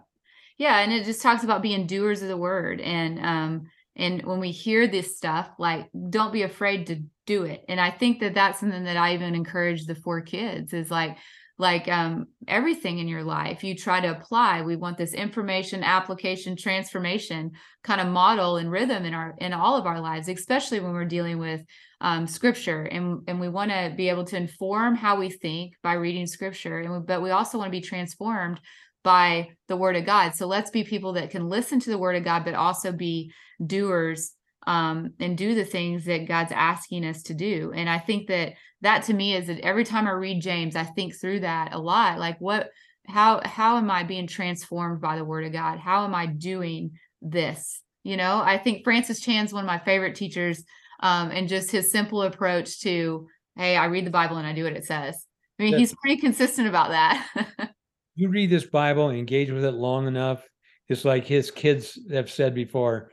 [0.58, 0.80] Yeah.
[0.80, 2.80] And it just talks about being doers of the word.
[2.80, 7.64] And, um, and when we hear this stuff, like, don't be afraid to do it.
[7.68, 11.18] And I think that that's something that I even encourage the four kids is like,
[11.58, 14.62] like um, everything in your life you try to apply.
[14.62, 17.52] We want this information application transformation
[17.84, 21.04] kind of model and rhythm in our in all of our lives especially when we're
[21.04, 21.60] dealing with
[22.00, 22.82] um, scripture.
[22.84, 26.80] And and we want to be able to inform how we think by reading scripture.
[26.80, 28.58] And we, but we also want to be transformed
[29.02, 32.16] by the word of god so let's be people that can listen to the word
[32.16, 33.32] of god but also be
[33.64, 34.34] doers
[34.66, 37.72] um, and do the things that God's asking us to do.
[37.74, 40.84] And I think that that to me is that every time I read James, I
[40.84, 42.18] think through that a lot.
[42.18, 42.70] Like what,
[43.06, 45.78] how, how am I being transformed by the word of God?
[45.78, 47.80] How am I doing this?
[48.04, 50.64] You know, I think Francis Chan's one of my favorite teachers
[51.00, 54.64] um, and just his simple approach to, hey, I read the Bible and I do
[54.64, 55.24] what it says.
[55.58, 57.70] I mean, he's pretty consistent about that.
[58.14, 60.46] you read this Bible, and engage with it long enough.
[60.88, 63.10] It's like his kids have said before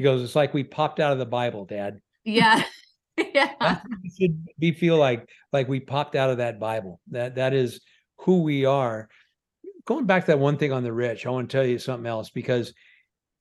[0.00, 2.00] he goes, it's like we popped out of the Bible, Dad.
[2.24, 2.64] Yeah.
[3.34, 3.80] yeah.
[4.18, 7.00] should be feel like like we popped out of that Bible.
[7.10, 7.82] That that is
[8.20, 9.10] who we are.
[9.84, 12.06] Going back to that one thing on the rich, I want to tell you something
[12.06, 12.72] else because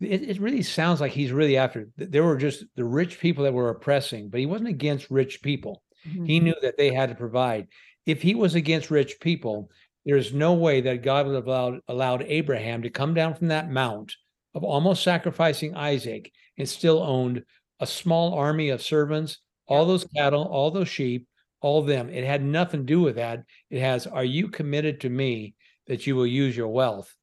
[0.02, 3.54] it, it really sounds like he's really after there were just the rich people that
[3.54, 5.82] were oppressing, but he wasn't against rich people.
[6.06, 6.26] Mm-hmm.
[6.26, 7.70] He knew that they had to provide.
[8.06, 9.70] If he was against rich people,
[10.10, 13.69] there's no way that God would have allowed, allowed Abraham to come down from that
[13.69, 14.15] mount
[14.56, 17.43] of almost sacrificing Isaac and still owned
[17.80, 21.28] a small army of servants, all those cattle, all those sheep,
[21.62, 22.10] all them.
[22.10, 23.43] It had nothing to do with that.
[23.69, 25.56] It has, are you committed to me
[25.88, 27.13] that you will use your wealth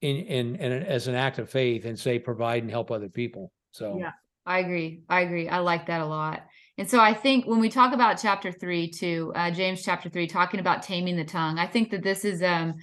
[0.00, 3.52] in, in, in as an act of faith and say, provide and help other people?
[3.70, 4.12] So, yeah,
[4.44, 5.04] I agree.
[5.08, 5.48] I agree.
[5.48, 6.42] I like that a lot.
[6.82, 10.26] And so I think when we talk about chapter three, too, uh, James chapter three,
[10.26, 12.74] talking about taming the tongue, I think that this is um,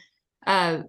[0.48, 0.84] uh,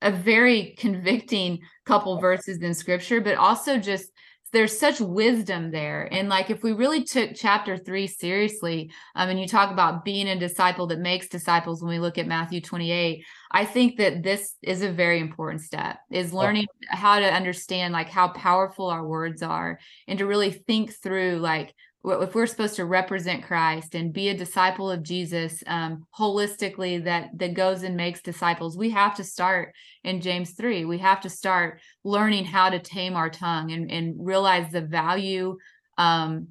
[0.00, 4.10] a very convicting couple verses in scripture, but also just
[4.52, 9.40] there's such wisdom there and like if we really took chapter 3 seriously um and
[9.40, 13.24] you talk about being a disciple that makes disciples when we look at Matthew 28
[13.50, 16.96] I think that this is a very important step is learning oh.
[16.96, 21.74] how to understand like how powerful our words are and to really think through like
[22.06, 27.30] if we're supposed to represent Christ and be a disciple of Jesus um, holistically, that
[27.38, 30.84] that goes and makes disciples, we have to start in James three.
[30.84, 35.56] We have to start learning how to tame our tongue and and realize the value,
[35.98, 36.48] um,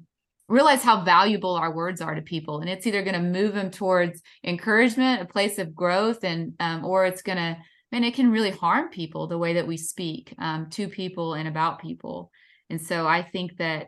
[0.48, 3.70] realize how valuable our words are to people, and it's either going to move them
[3.70, 7.56] towards encouragement, a place of growth, and um, or it's going to,
[7.92, 11.48] and it can really harm people the way that we speak um, to people and
[11.48, 12.30] about people.
[12.68, 13.86] And so I think that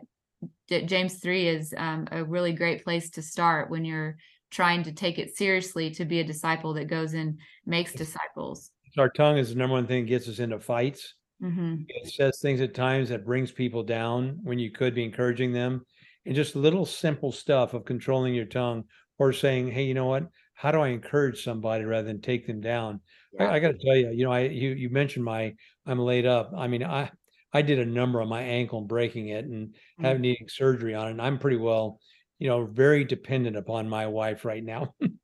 [0.69, 4.17] James 3 is um, a really great place to start when you're
[4.51, 8.71] trying to take it seriously to be a disciple that goes and makes disciples.
[8.97, 11.13] Our tongue is the number one thing that gets us into fights.
[11.41, 11.83] Mm-hmm.
[11.87, 15.85] It says things at times that brings people down when you could be encouraging them.
[16.25, 18.83] And just little simple stuff of controlling your tongue
[19.17, 20.27] or saying, hey, you know what?
[20.53, 22.99] How do I encourage somebody rather than take them down?
[23.31, 23.45] Yeah.
[23.45, 26.25] I, I got to tell you, you know, I you you mentioned my I'm laid
[26.25, 26.51] up.
[26.55, 27.09] I mean, I
[27.53, 30.05] I did a number on my ankle and breaking it and mm-hmm.
[30.05, 31.11] having needing surgery on it.
[31.11, 31.99] And I'm pretty well,
[32.37, 34.93] you know, very dependent upon my wife right now.
[35.01, 35.17] and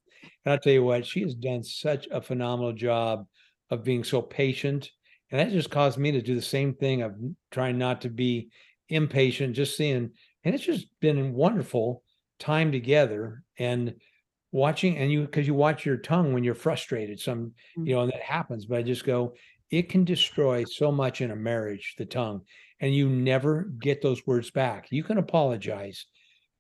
[0.46, 3.26] I'll tell you what, she has done such a phenomenal job
[3.70, 4.90] of being so patient.
[5.32, 7.16] And that just caused me to do the same thing of
[7.52, 8.50] trying not to be
[8.90, 10.12] impatient, just seeing,
[10.44, 12.04] and it's just been a wonderful
[12.40, 13.96] time together and
[14.52, 18.12] watching and you because you watch your tongue when you're frustrated some you know and
[18.12, 19.34] that happens but i just go
[19.78, 22.42] it can destroy so much in a marriage, the tongue,
[22.80, 24.88] and you never get those words back.
[24.90, 26.06] You can apologize,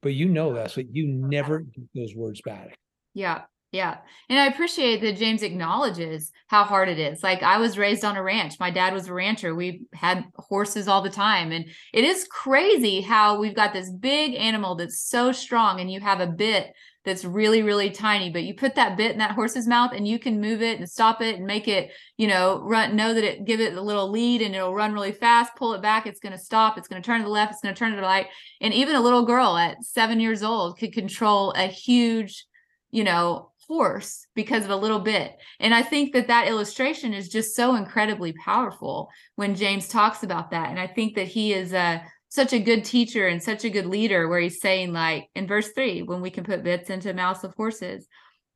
[0.02, 2.78] but you know that's that you never get those words back.
[3.14, 3.44] Yeah.
[3.72, 3.98] Yeah.
[4.30, 7.24] And I appreciate that James acknowledges how hard it is.
[7.24, 8.54] Like I was raised on a ranch.
[8.60, 9.54] My dad was a rancher.
[9.54, 11.52] We had horses all the time.
[11.52, 16.00] And it is crazy how we've got this big animal that's so strong and you
[16.00, 16.74] have a bit
[17.06, 20.18] that's really really tiny but you put that bit in that horse's mouth and you
[20.20, 23.46] can move it and stop it and make it you know run know that it
[23.46, 26.34] give it a little lead and it'll run really fast pull it back it's going
[26.34, 28.02] to stop it's going to turn to the left it's going to turn to the
[28.02, 28.28] right.
[28.62, 32.46] And even a little girl at seven years old could control a huge
[32.92, 35.36] you know horse because of a little bit.
[35.60, 40.52] And i think that that illustration is just so incredibly powerful when james talks about
[40.52, 40.70] that.
[40.70, 42.04] And i think that he is a
[42.36, 45.70] such a good teacher and such a good leader where he's saying like in verse
[45.74, 48.08] 3 when we can put bits into mouths of horses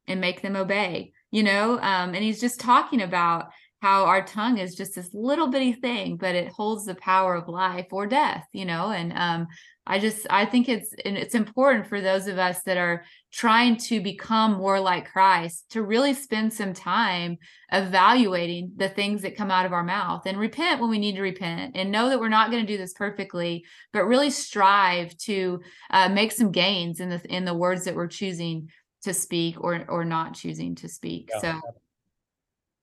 [0.07, 1.73] and make them obey you know?
[1.73, 6.17] Um, and he's just talking about how our tongue is just this little bitty thing
[6.17, 8.91] but it holds the power of life or death you know?
[8.91, 9.47] And um,
[9.91, 13.75] I just I think it's and it's important for those of us that are trying
[13.77, 17.39] to become more like Christ to really spend some time
[17.71, 21.23] evaluating the things that come out of our mouth and repent when we need to
[21.23, 25.59] repent and know that we're not going to do this perfectly, but really strive to
[25.89, 28.69] uh, make some gains in the in the words that we're choosing
[29.01, 31.31] to speak or or not choosing to speak.
[31.33, 31.39] Yeah.
[31.41, 31.61] So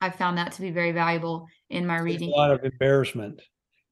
[0.01, 2.31] I found that to be very valuable in my reading.
[2.31, 3.41] a lot of embarrassment.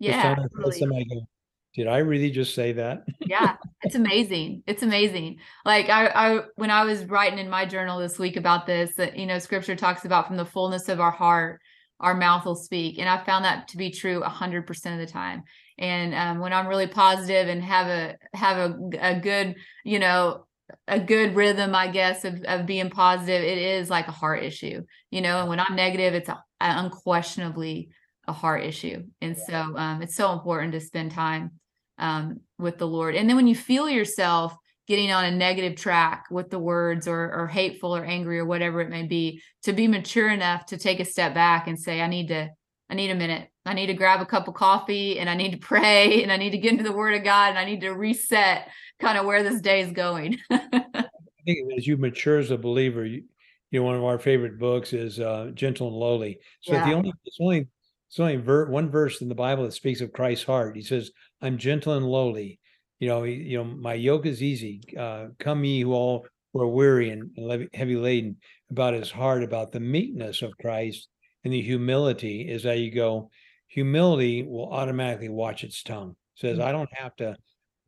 [0.00, 0.34] Yeah,
[0.72, 1.26] somebody
[1.74, 3.04] did I really just say that?
[3.20, 4.62] yeah, it's amazing.
[4.66, 5.38] It's amazing.
[5.64, 9.18] Like I, I, when I was writing in my journal this week about this, that
[9.18, 11.60] you know, Scripture talks about from the fullness of our heart,
[11.98, 15.06] our mouth will speak, and I found that to be true a hundred percent of
[15.06, 15.42] the time.
[15.76, 20.46] And um, when I'm really positive and have a have a a good, you know,
[20.86, 24.82] a good rhythm, I guess, of of being positive, it is like a heart issue,
[25.10, 25.40] you know.
[25.40, 27.88] And when I'm negative, it's unquestionably
[28.28, 29.02] a heart issue.
[29.20, 31.50] And so um, it's so important to spend time
[31.98, 33.14] um, with the Lord.
[33.14, 34.54] And then when you feel yourself
[34.86, 38.80] getting on a negative track with the words or, or hateful or angry or whatever
[38.80, 42.06] it may be, to be mature enough to take a step back and say, I
[42.06, 42.50] need to,
[42.90, 43.48] I need a minute.
[43.64, 46.36] I need to grab a cup of coffee and I need to pray and I
[46.36, 48.68] need to get into the word of God and I need to reset
[49.00, 50.38] kind of where this day is going.
[50.50, 51.06] I
[51.46, 53.24] think as you mature as a believer, you,
[53.70, 56.38] you know, one of our favorite books is uh, Gentle and Lowly.
[56.60, 56.88] So yeah.
[56.88, 57.66] the only, it's only
[58.14, 60.76] it's only ver- one verse in the Bible that speaks of Christ's heart.
[60.76, 61.10] He says,
[61.42, 62.60] "I'm gentle and lowly."
[63.00, 64.82] You know, you know, my yoke is easy.
[64.96, 68.36] Uh, come ye who all were weary and heavy laden.
[68.70, 71.08] About his heart, about the meekness of Christ
[71.42, 73.30] and the humility is that you go.
[73.66, 76.10] Humility will automatically watch its tongue.
[76.36, 76.68] It says, mm-hmm.
[76.68, 77.36] I don't have to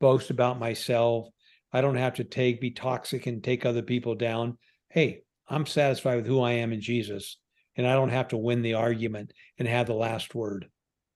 [0.00, 1.28] boast about myself.
[1.72, 4.58] I don't have to take be toxic and take other people down.
[4.88, 7.36] Hey, I'm satisfied with who I am in Jesus
[7.76, 10.68] and I don't have to win the argument and have the last word.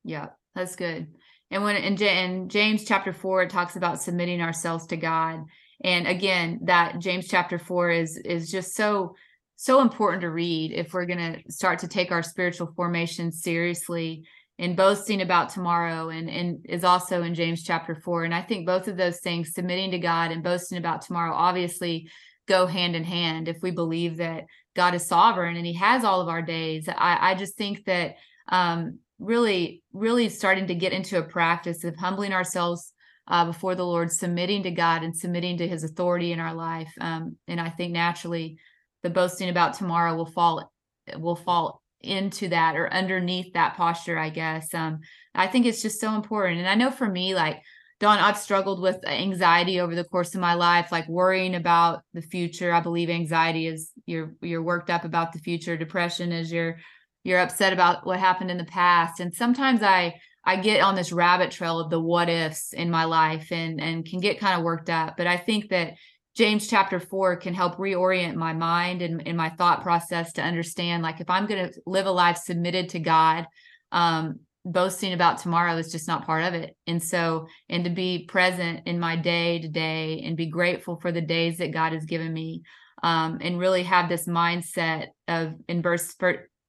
[0.04, 1.08] Yeah, that's good.
[1.50, 5.44] And when in, in James chapter four, it talks about submitting ourselves to God.
[5.82, 9.16] And again, that James chapter four is is just so
[9.56, 14.24] so important to read if we're going to start to take our spiritual formation seriously
[14.58, 18.66] and boasting about tomorrow and and is also in James chapter 4 and I think
[18.66, 22.08] both of those things submitting to God and boasting about tomorrow obviously
[22.46, 26.20] go hand in hand if we believe that God is sovereign and he has all
[26.20, 26.88] of our days.
[26.88, 28.16] I I just think that
[28.48, 32.92] um really really starting to get into a practice of humbling ourselves
[33.28, 36.92] uh, before the Lord submitting to God and submitting to his authority in our life.
[37.00, 38.58] Um and I think naturally
[39.02, 40.72] the boasting about tomorrow will fall
[41.16, 44.72] will fall into that or underneath that posture i guess.
[44.74, 45.00] Um
[45.34, 46.60] i think it's just so important.
[46.60, 47.62] And i know for me like
[48.00, 52.22] Don, I've struggled with anxiety over the course of my life, like worrying about the
[52.22, 52.72] future.
[52.72, 55.76] I believe anxiety is you're you're worked up about the future.
[55.76, 56.78] Depression is you're
[57.24, 59.20] you're upset about what happened in the past.
[59.20, 63.04] And sometimes I I get on this rabbit trail of the what ifs in my
[63.04, 65.18] life and and can get kind of worked up.
[65.18, 65.94] But I think that
[66.34, 71.02] James chapter four can help reorient my mind and, and my thought process to understand
[71.02, 73.46] like if I'm going to live a life submitted to God,
[73.92, 76.76] um, boasting about tomorrow is just not part of it.
[76.86, 81.12] And so, and to be present in my day to day and be grateful for
[81.12, 82.62] the days that God has given me,
[83.02, 86.14] um, and really have this mindset of in verse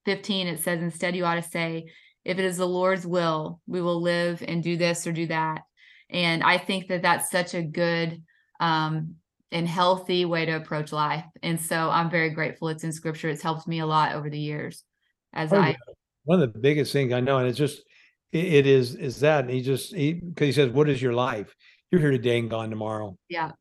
[0.06, 1.86] 15, it says, instead, you ought to say,
[2.24, 5.62] if it is the Lord's will, we will live and do this or do that.
[6.10, 8.22] And I think that that's such a good
[8.60, 9.16] um,
[9.52, 11.26] and healthy way to approach life.
[11.42, 13.30] And so I'm very grateful it's in scripture.
[13.30, 14.84] It's helped me a lot over the years
[15.34, 15.76] as oh, I
[16.24, 17.84] one of the biggest things I know, and it's just
[18.32, 21.14] it, it is is that and he just he because he says, What is your
[21.14, 21.54] life?
[21.92, 23.18] You're here today and gone tomorrow.
[23.30, 23.52] Yeah.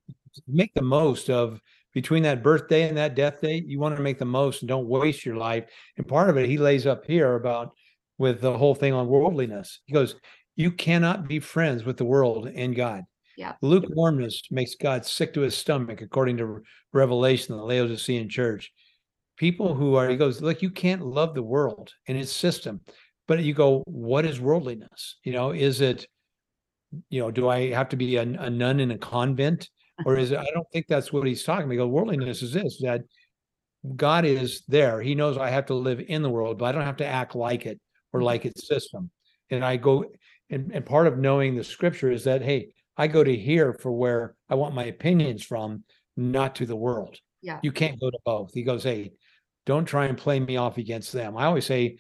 [0.47, 1.61] Make the most of
[1.93, 3.67] between that birthday and that death date.
[3.67, 5.65] You want to make the most and don't waste your life.
[5.97, 7.73] And part of it he lays up here about
[8.19, 9.81] with the whole thing on worldliness.
[9.87, 10.15] He goes,
[10.57, 13.05] You cannot be friends with the world and God.
[13.37, 13.55] Yeah.
[13.63, 16.61] Lukewarmness makes God sick to his stomach, according to
[16.93, 18.71] Revelation, the Laodicean church.
[19.41, 22.83] People who are, he goes, look, you can't love the world and its system.
[23.27, 25.17] But you go, what is worldliness?
[25.25, 26.07] You know, is it,
[27.09, 29.71] you know, do I have to be a, a nun in a convent?
[30.05, 31.77] Or is it, I don't think that's what he's talking about.
[31.77, 33.01] Go, worldliness is this, that
[33.97, 35.01] God is there.
[35.01, 37.35] He knows I have to live in the world, but I don't have to act
[37.35, 37.81] like it
[38.13, 39.11] or like its system.
[39.49, 40.05] And I go,
[40.51, 43.91] and, and part of knowing the scripture is that, hey, I go to here for
[43.91, 47.17] where I want my opinions from, not to the world.
[47.41, 47.59] Yeah.
[47.63, 48.53] You can't go to both.
[48.53, 49.13] He goes, Hey,
[49.67, 51.37] don't try and play me off against them.
[51.37, 51.99] I always say,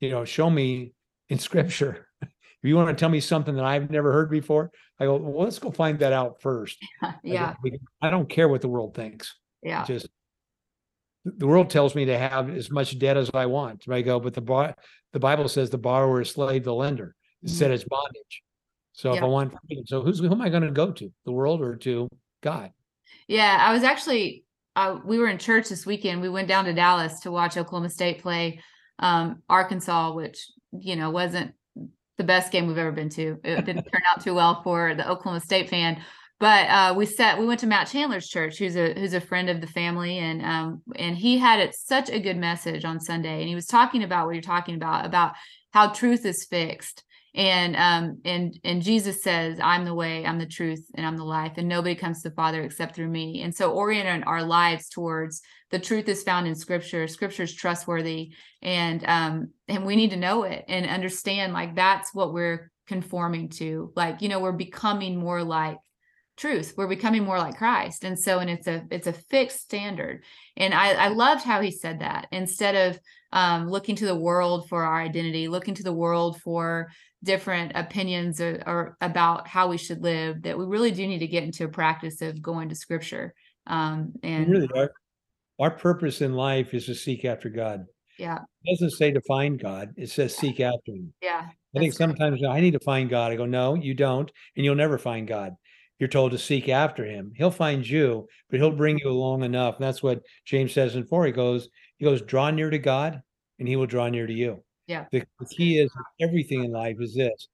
[0.00, 0.94] you know, show me
[1.28, 2.08] in scripture.
[2.22, 2.30] if
[2.62, 5.58] you want to tell me something that I've never heard before, I go, well, let's
[5.58, 6.78] go find that out first.
[7.22, 7.54] yeah.
[7.64, 9.34] I, I don't care what the world thinks.
[9.62, 9.84] Yeah.
[9.84, 10.08] Just
[11.24, 13.84] the world tells me to have as much debt as I want.
[13.88, 14.74] I go, but the
[15.12, 17.14] the Bible says the borrower is slave to the lender.
[17.42, 17.74] It said mm.
[17.74, 18.42] it's bondage.
[18.92, 21.12] So if I want freedom, so who's who am I going to go to?
[21.24, 22.08] The world or to
[22.42, 22.72] God?
[23.26, 24.44] Yeah, I was actually
[24.76, 26.22] uh, we were in church this weekend.
[26.22, 28.60] We went down to Dallas to watch Oklahoma State play
[28.98, 31.52] um, Arkansas, which you know wasn't
[32.18, 33.38] the best game we've ever been to.
[33.44, 36.02] It didn't turn out too well for the Oklahoma State fan.
[36.40, 37.38] But uh, we sat.
[37.38, 40.44] We went to Matt Chandler's church, who's a who's a friend of the family, and
[40.44, 44.02] um, and he had it such a good message on Sunday, and he was talking
[44.02, 45.34] about what you're talking about about
[45.72, 47.04] how truth is fixed
[47.34, 51.24] and um and and jesus says i'm the way i'm the truth and i'm the
[51.24, 53.42] life and nobody comes to the father except through me.
[53.42, 57.06] And so orienting our lives towards the truth is found in scripture.
[57.08, 62.14] Scripture is trustworthy and um and we need to know it and understand like that's
[62.14, 63.92] what we're conforming to.
[63.96, 65.78] Like you know we're becoming more like
[66.36, 66.74] truth.
[66.76, 68.04] We're becoming more like christ.
[68.04, 70.24] And so and it's a it's a fixed standard.
[70.56, 72.28] And i i loved how he said that.
[72.32, 73.00] Instead of
[73.32, 76.88] um looking to the world for our identity looking to the world for
[77.24, 81.26] different opinions or, or, about how we should live that we really do need to
[81.26, 83.32] get into a practice of going to scripture
[83.66, 84.92] um and really our,
[85.60, 87.84] our purpose in life is to seek after god.
[88.18, 88.38] Yeah.
[88.64, 91.12] It doesn't say to find god it says seek after him.
[91.22, 93.32] Yeah i think sometimes i need to find god.
[93.32, 95.54] I go no you don't and you'll never find god.
[95.98, 97.30] You're told to seek after him.
[97.36, 99.76] He'll find you but he'll bring you along enough.
[99.76, 101.24] And that's what james says in four.
[101.24, 101.68] He goes
[102.02, 103.22] he goes draw near to god
[103.58, 105.06] and he will draw near to you yeah.
[105.10, 107.48] The, the key is everything in life is this.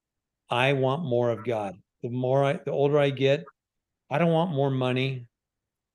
[0.49, 1.75] I want more of God.
[2.03, 3.43] The more I, the older I get,
[4.09, 5.27] I don't want more money.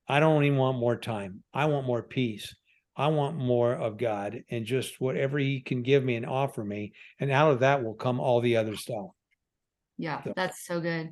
[0.08, 1.42] I don't even want more time.
[1.52, 2.54] I want more peace.
[2.96, 6.92] I want more of God and just whatever He can give me and offer me.
[7.18, 9.08] And out of that will come all the other stuff.
[9.98, 10.32] Yeah, so.
[10.36, 11.10] that's so good.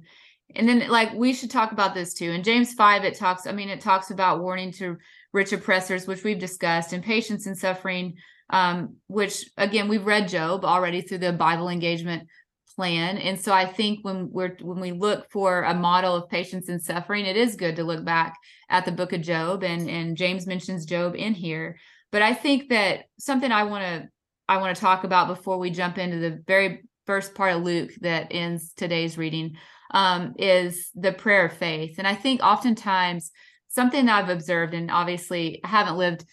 [0.55, 2.31] And then, like, we should talk about this too.
[2.31, 4.97] In James 5, it talks, I mean, it talks about warning to
[5.33, 8.17] rich oppressors, which we've discussed, and patience and suffering
[8.53, 12.29] um, which again we've read Job already through the Bible engagement
[12.77, 16.69] plan, and so I think when we're when we look for a model of patience
[16.69, 18.37] and suffering, it is good to look back
[18.69, 21.79] at the Book of Job, and and James mentions Job in here.
[22.13, 24.09] But I think that something I want to
[24.49, 27.91] I want to talk about before we jump into the very first part of Luke
[28.03, 29.57] that ends today's reading
[29.93, 31.97] um, is the prayer of faith.
[31.99, 33.33] And I think oftentimes
[33.75, 36.25] something that I've observed, and obviously haven't lived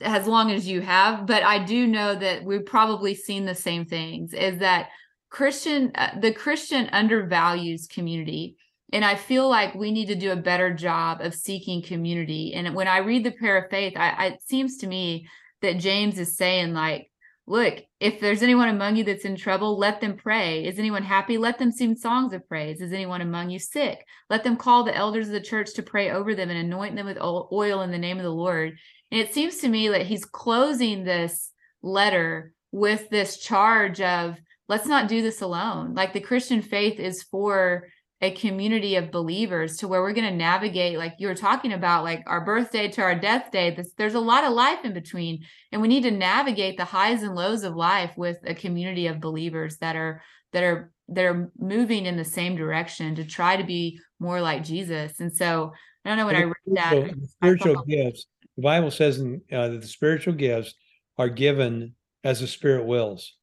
[0.00, 3.86] as long as you have, but I do know that we've probably seen the same
[3.86, 4.88] things is that
[5.30, 8.56] Christian, uh, the Christian undervalues community.
[8.92, 12.54] And I feel like we need to do a better job of seeking community.
[12.54, 15.26] And when I read the prayer of faith, I, I, it seems to me
[15.62, 17.10] that James is saying, like,
[17.46, 20.64] look, if there's anyone among you that's in trouble, let them pray.
[20.64, 21.38] Is anyone happy?
[21.38, 22.80] Let them sing songs of praise.
[22.80, 24.04] Is anyone among you sick?
[24.28, 27.06] Let them call the elders of the church to pray over them and anoint them
[27.06, 28.76] with oil in the name of the Lord.
[29.10, 34.36] And it seems to me that he's closing this letter with this charge of
[34.68, 35.94] let's not do this alone.
[35.94, 37.86] Like the Christian faith is for
[38.22, 42.02] a community of believers to where we're going to navigate like you were talking about
[42.02, 45.44] like our birthday to our death day this, there's a lot of life in between
[45.70, 49.20] and we need to navigate the highs and lows of life with a community of
[49.20, 53.64] believers that are that are that are moving in the same direction to try to
[53.64, 55.20] be more like jesus.
[55.20, 55.72] And so
[56.04, 58.26] i don't know when i read that spiritual gifts.
[58.56, 60.74] The bible says in, uh, that the spiritual gifts
[61.18, 61.94] are given
[62.24, 63.34] as the spirit wills.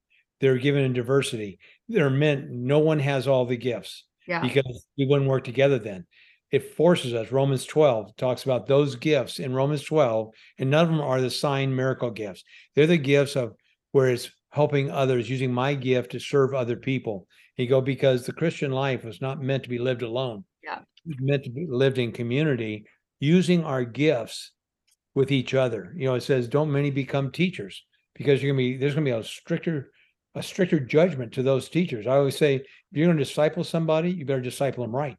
[0.41, 1.59] They're given in diversity.
[1.87, 4.41] They're meant no one has all the gifts yeah.
[4.41, 6.05] because we wouldn't work together then.
[6.51, 7.31] It forces us.
[7.31, 11.29] Romans 12 talks about those gifts in Romans 12, and none of them are the
[11.29, 12.43] sign miracle gifts.
[12.75, 13.53] They're the gifts of
[13.91, 17.27] where it's helping others, using my gift to serve other people.
[17.57, 20.43] You go because the Christian life was not meant to be lived alone.
[20.63, 20.79] Yeah.
[20.79, 22.85] It was meant to be lived in community,
[23.19, 24.51] using our gifts
[25.15, 25.93] with each other.
[25.95, 27.83] You know, it says, don't many become teachers
[28.15, 29.91] because you're gonna be there's gonna be a stricter
[30.35, 32.07] a stricter judgment to those teachers.
[32.07, 35.17] I always say, if you're going to disciple somebody, you better disciple them right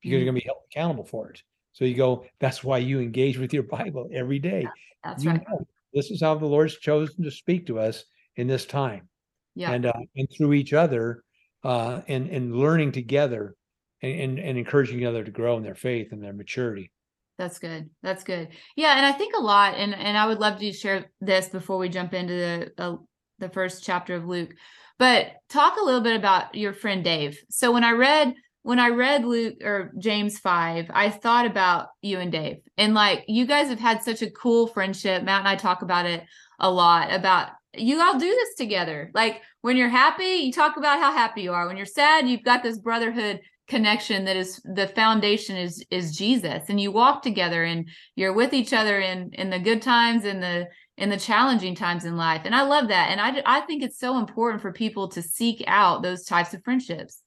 [0.00, 1.42] because you're going to be held accountable for it.
[1.72, 4.66] So you go, that's why you engage with your Bible every day.
[5.04, 5.42] That's you right.
[5.48, 8.04] Know, this is how the Lord's chosen to speak to us
[8.36, 9.08] in this time.
[9.54, 9.72] Yeah.
[9.72, 11.24] And uh, and through each other,
[11.62, 13.54] uh, and and learning together,
[14.02, 16.90] and, and and encouraging each other to grow in their faith and their maturity.
[17.38, 17.90] That's good.
[18.02, 18.48] That's good.
[18.76, 21.76] Yeah, and I think a lot, and and I would love to share this before
[21.76, 22.96] we jump into the uh,
[23.42, 24.54] the first chapter of Luke.
[24.98, 27.42] But talk a little bit about your friend Dave.
[27.50, 28.34] So when I read
[28.64, 32.58] when I read Luke or James 5, I thought about you and Dave.
[32.78, 35.24] And like you guys have had such a cool friendship.
[35.24, 36.22] Matt and I talk about it
[36.60, 39.10] a lot about you all do this together.
[39.14, 41.66] Like when you're happy, you talk about how happy you are.
[41.66, 46.68] When you're sad, you've got this brotherhood connection that is the foundation is is Jesus
[46.68, 50.42] and you walk together and you're with each other in in the good times and
[50.42, 50.66] the
[50.98, 52.42] in the challenging times in life.
[52.44, 53.10] And I love that.
[53.10, 56.62] And I, I think it's so important for people to seek out those types of
[56.64, 57.22] friendships.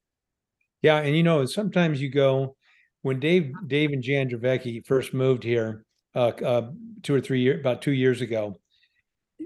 [0.81, 0.97] Yeah.
[0.97, 2.55] And you know, sometimes you go,
[3.01, 5.83] when Dave, Dave and Jan Dravecky first moved here
[6.15, 6.71] uh, uh,
[7.03, 8.55] two or three years, about two years ago,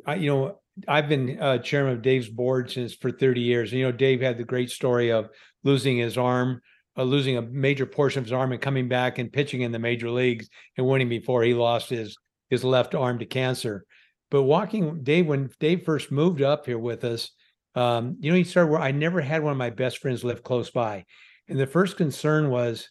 [0.06, 3.72] I, you know, I've been uh, chairman of Dave's board since for 30 years.
[3.72, 5.30] And, you know, Dave had the great story of
[5.64, 6.62] losing his arm,
[6.98, 9.80] uh, losing a major portion of his arm and coming back and pitching in the
[9.80, 12.18] major leagues and winning before he lost his
[12.50, 13.86] his left arm to cancer.
[14.32, 17.32] But walking Dave, when Dave first moved up here with us,
[17.76, 20.44] um, you know, he started where I never had one of my best friends live
[20.44, 21.06] close by.
[21.48, 22.90] And the first concern was,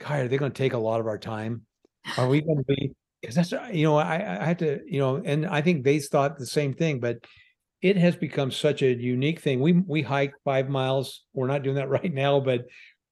[0.00, 1.62] God, are they going to take a lot of our time?
[2.16, 5.20] Are we going to be because that's you know, I, I had to, you know,
[5.24, 7.18] and I think they thought the same thing, but
[7.82, 9.60] it has become such a unique thing.
[9.60, 11.24] We we hike five miles.
[11.32, 12.62] We're not doing that right now, but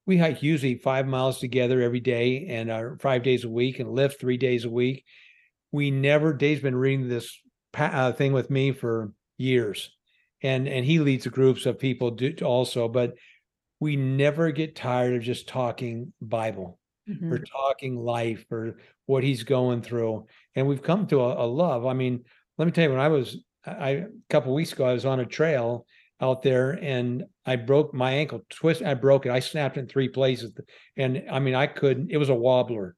[0.06, 3.90] we hike usually five miles together every day and uh, five days a week and
[3.90, 5.04] lift three days a week.
[5.72, 7.36] We never, Dave's been reading this
[7.78, 9.90] uh, thing with me for years,
[10.42, 12.88] and and he leads groups of people do, also.
[12.88, 13.14] But
[13.80, 17.32] we never get tired of just talking Bible mm-hmm.
[17.32, 21.86] or talking life or what he's going through, and we've come to a, a love.
[21.86, 22.24] I mean,
[22.58, 25.20] let me tell you, when I was I, a couple weeks ago, I was on
[25.20, 25.86] a trail
[26.20, 28.82] out there and I broke my ankle twist.
[28.82, 29.32] I broke it.
[29.32, 30.52] I snapped in three places.
[30.96, 32.92] And I mean, I couldn't, it was a wobbler.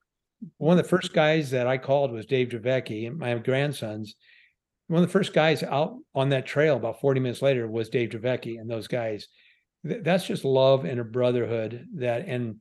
[0.58, 4.14] One of the first guys that I called was Dave Dravecky and my grandsons
[4.88, 8.10] one of the first guys out on that trail about 40 minutes later was Dave
[8.10, 9.28] Dravecky and those guys.
[9.84, 12.56] That's just love and a brotherhood that and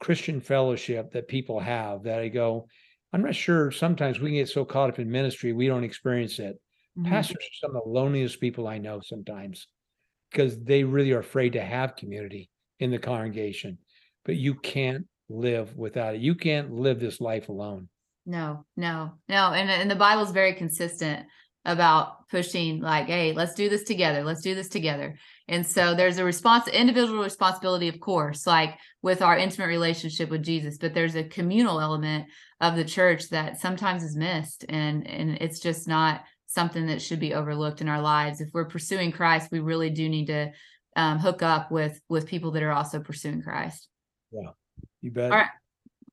[0.00, 2.66] Christian fellowship that people have that I go,
[3.12, 6.60] I'm not sure sometimes we get so caught up in ministry, we don't experience it.
[6.98, 7.10] Mm-hmm.
[7.10, 9.66] Pastors are some of the loneliest people I know sometimes
[10.30, 13.78] because they really are afraid to have community in the congregation.
[14.24, 16.20] But you can't live without it.
[16.20, 17.88] You can't live this life alone.
[18.24, 19.52] No, no, no.
[19.52, 21.26] And, and the Bible's very consistent
[21.64, 25.16] about pushing like hey let's do this together let's do this together
[25.48, 30.42] and so there's a response individual responsibility of course like with our intimate relationship with
[30.42, 32.26] jesus but there's a communal element
[32.60, 37.20] of the church that sometimes is missed and and it's just not something that should
[37.20, 40.50] be overlooked in our lives if we're pursuing christ we really do need to
[40.96, 43.88] um, hook up with with people that are also pursuing Christ.
[44.30, 44.50] Yeah,
[45.00, 45.30] you bet.
[45.30, 45.50] All right.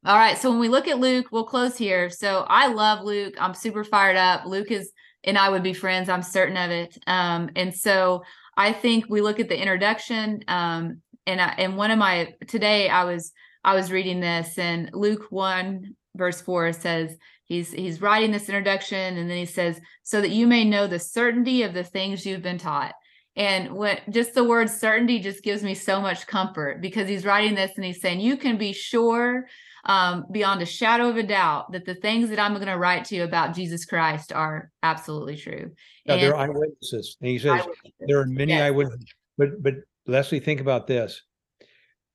[0.06, 0.38] All right.
[0.38, 2.10] So when we look at Luke, we'll close here.
[2.10, 3.36] So I love Luke.
[3.40, 4.46] I'm super fired up.
[4.46, 4.92] Luke is
[5.24, 6.10] and I would be friends.
[6.10, 6.98] I'm certain of it.
[7.08, 8.24] Um, and so
[8.56, 10.44] I think we look at the introduction.
[10.48, 13.32] Um, and I, and one of my today I was
[13.64, 17.16] I was reading this and Luke one verse four says
[17.46, 21.00] he's he's writing this introduction and then he says so that you may know the
[21.00, 22.94] certainty of the things you've been taught
[23.36, 27.54] and what just the word certainty just gives me so much comfort because he's writing
[27.54, 29.46] this and he's saying you can be sure
[29.86, 33.06] um, beyond a shadow of a doubt that the things that I'm going to write
[33.06, 35.72] to you about Jesus Christ are absolutely true.
[36.06, 37.18] Yeah, and, they're eyewitnesses.
[37.22, 37.66] And he says
[38.00, 38.64] there are many yes.
[38.64, 39.14] eyewitnesses.
[39.38, 39.76] But but
[40.06, 41.22] Leslie, think about this.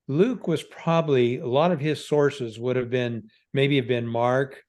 [0.07, 4.61] Luke was probably a lot of his sources would have been maybe have been Mark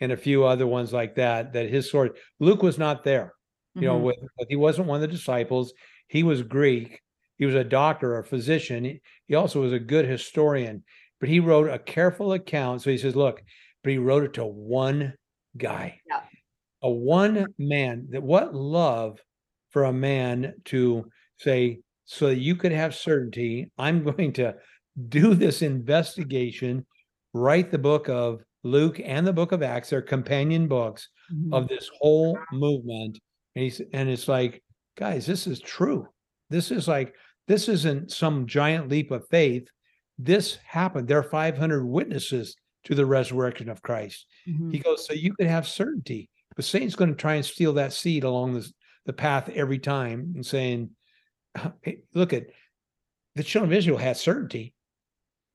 [0.00, 1.52] and a few other ones like that.
[1.52, 3.34] That his source Luke was not there.
[3.74, 3.86] You mm-hmm.
[3.86, 4.16] know, with,
[4.48, 5.72] he wasn't one of the disciples.
[6.08, 7.00] He was Greek.
[7.36, 8.84] He was a doctor, a physician.
[8.84, 10.82] He, he also was a good historian
[11.20, 12.82] but he wrote a careful account.
[12.82, 13.42] So he says, look,
[13.82, 15.14] but he wrote it to one
[15.56, 16.20] guy, yeah.
[16.82, 18.08] a one man.
[18.10, 19.18] That what love
[19.70, 21.04] for a man to
[21.38, 23.70] say, so that you could have certainty.
[23.78, 24.54] I'm going to
[25.08, 26.86] do this investigation,
[27.32, 31.52] write the book of Luke and the book of Acts, they're companion books mm-hmm.
[31.52, 33.18] of this whole movement.
[33.54, 34.62] And he's and it's like,
[34.96, 36.06] guys, this is true.
[36.50, 37.14] This is like
[37.46, 39.68] this isn't some giant leap of faith
[40.18, 41.08] this happened.
[41.08, 44.26] There are 500 witnesses to the resurrection of Christ.
[44.48, 44.70] Mm-hmm.
[44.70, 46.28] He goes, so you could have certainty.
[46.56, 48.72] But Satan's going to try and steal that seed along this,
[49.06, 50.90] the path every time and saying,
[51.82, 52.46] hey, look at
[53.36, 54.74] the children of Israel had certainty.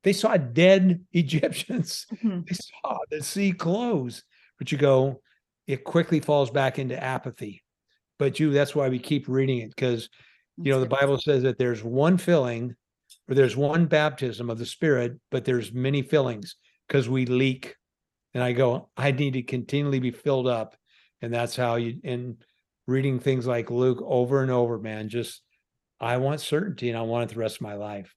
[0.04, 2.06] They saw dead Egyptians.
[2.14, 2.42] Mm-hmm.
[2.48, 4.24] They saw the sea close.
[4.60, 5.22] But you go,
[5.68, 7.64] it quickly falls back into apathy.
[8.20, 10.08] But you, that's why we keep reading it because
[10.58, 12.76] you know the Bible says that there's one filling
[13.26, 16.56] where there's one baptism of the Spirit, but there's many fillings
[16.88, 17.76] because we leak.
[18.34, 20.76] And I go, I need to continually be filled up.
[21.22, 22.38] And that's how you, in
[22.88, 25.42] reading things like Luke over and over, man, just,
[26.00, 28.14] I want certainty and I want it the rest of my life.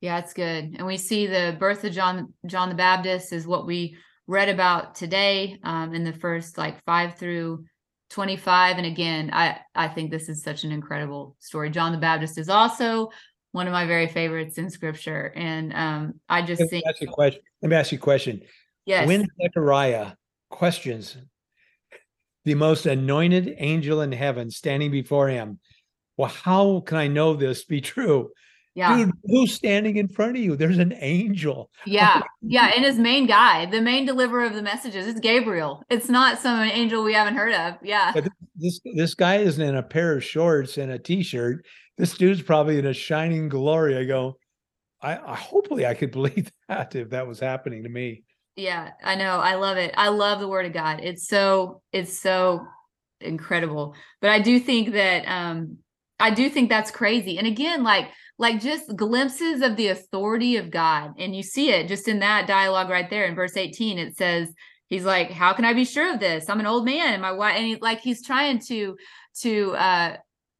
[0.00, 0.76] Yeah, it's good.
[0.78, 3.96] And we see the birth of John, John the Baptist is what we
[4.28, 7.64] read about today um, in the first like five through
[8.10, 12.38] 25 and again i i think this is such an incredible story john the baptist
[12.38, 13.10] is also
[13.52, 15.32] one of my very favorites in scripture.
[15.34, 16.84] And um, I just Let think.
[16.86, 17.40] Ask you a question.
[17.62, 18.42] Let me ask you a question.
[18.84, 19.06] Yes.
[19.06, 20.12] When Zechariah
[20.50, 21.16] questions
[22.44, 25.58] the most anointed angel in heaven standing before him,
[26.16, 28.30] well, how can I know this be true?
[28.74, 28.96] Yeah.
[28.96, 30.54] Dude, who's standing in front of you?
[30.54, 31.68] There's an angel.
[31.84, 32.22] Yeah.
[32.42, 32.70] Yeah.
[32.76, 35.82] And his main guy, the main deliverer of the messages, it's Gabriel.
[35.90, 37.74] It's not some angel we haven't heard of.
[37.82, 38.12] Yeah.
[38.14, 41.64] But this this guy isn't in a pair of shorts and a t-shirt
[41.98, 43.98] this dude's probably in a shining glory.
[43.98, 44.38] I go,
[45.02, 48.24] I, I hopefully I could believe that if that was happening to me.
[48.56, 49.38] Yeah, I know.
[49.38, 49.94] I love it.
[49.96, 51.00] I love the word of God.
[51.02, 52.66] It's so it's so
[53.20, 53.94] incredible.
[54.20, 55.78] But I do think that um
[56.18, 57.38] I do think that's crazy.
[57.38, 61.14] And again, like like just glimpses of the authority of God.
[61.18, 63.98] And you see it just in that dialogue right there in verse 18.
[63.98, 64.52] It says,
[64.88, 66.48] he's like, How can I be sure of this?
[66.48, 68.96] I'm an old man and my wife, and he like he's trying to
[69.42, 70.16] to uh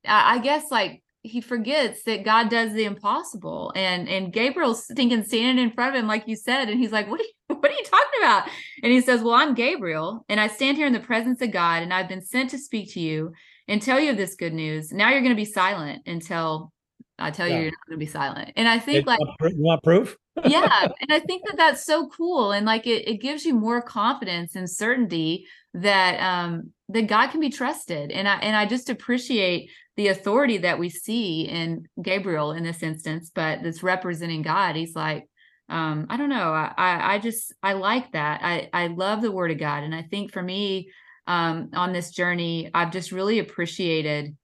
[0.06, 3.72] I guess like he forgets that God does the impossible.
[3.74, 7.08] And and Gabriel's thinking standing in front of him, like you said, and he's like,
[7.08, 8.48] What are you what are you talking about?
[8.82, 11.82] And he says, Well, I'm Gabriel, and I stand here in the presence of God,
[11.82, 13.32] and I've been sent to speak to you
[13.66, 14.92] and tell you of this good news.
[14.92, 16.72] Now you're going to be silent until
[17.18, 17.56] I tell yeah.
[17.56, 18.52] you you're not going to be silent.
[18.56, 20.16] And I think like you want proof?
[20.44, 23.82] yeah, and I think that that's so cool, and like it, it gives you more
[23.82, 28.10] confidence and certainty that um that God can be trusted.
[28.10, 32.82] And I and I just appreciate the authority that we see in Gabriel in this
[32.82, 34.76] instance, but that's representing God.
[34.76, 35.28] He's like,
[35.68, 36.52] um, I don't know.
[36.52, 38.40] I, I just I like that.
[38.42, 39.82] I I love the word of God.
[39.82, 40.90] And I think for me,
[41.26, 44.34] um, on this journey, I've just really appreciated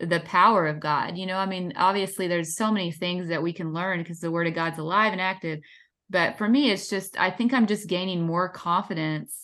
[0.00, 1.18] the power of God.
[1.18, 4.30] You know, I mean, obviously there's so many things that we can learn because the
[4.30, 5.60] word of God's alive and active.
[6.08, 9.41] But for me, it's just I think I'm just gaining more confidence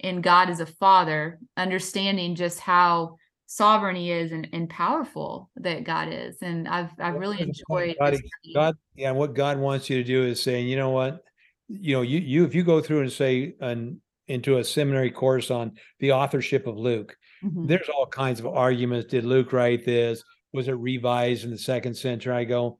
[0.00, 5.84] in God as a father, understanding just how sovereign he is and, and powerful that
[5.84, 6.36] God is.
[6.42, 8.16] And I've I've really enjoyed God,
[8.54, 11.22] God, yeah, what God wants you to do is saying, you know what,
[11.68, 15.50] you know, you you if you go through and say an into a seminary course
[15.50, 17.66] on the authorship of Luke, mm-hmm.
[17.66, 19.10] there's all kinds of arguments.
[19.10, 20.22] Did Luke write this?
[20.52, 22.34] Was it revised in the second century?
[22.34, 22.78] I go,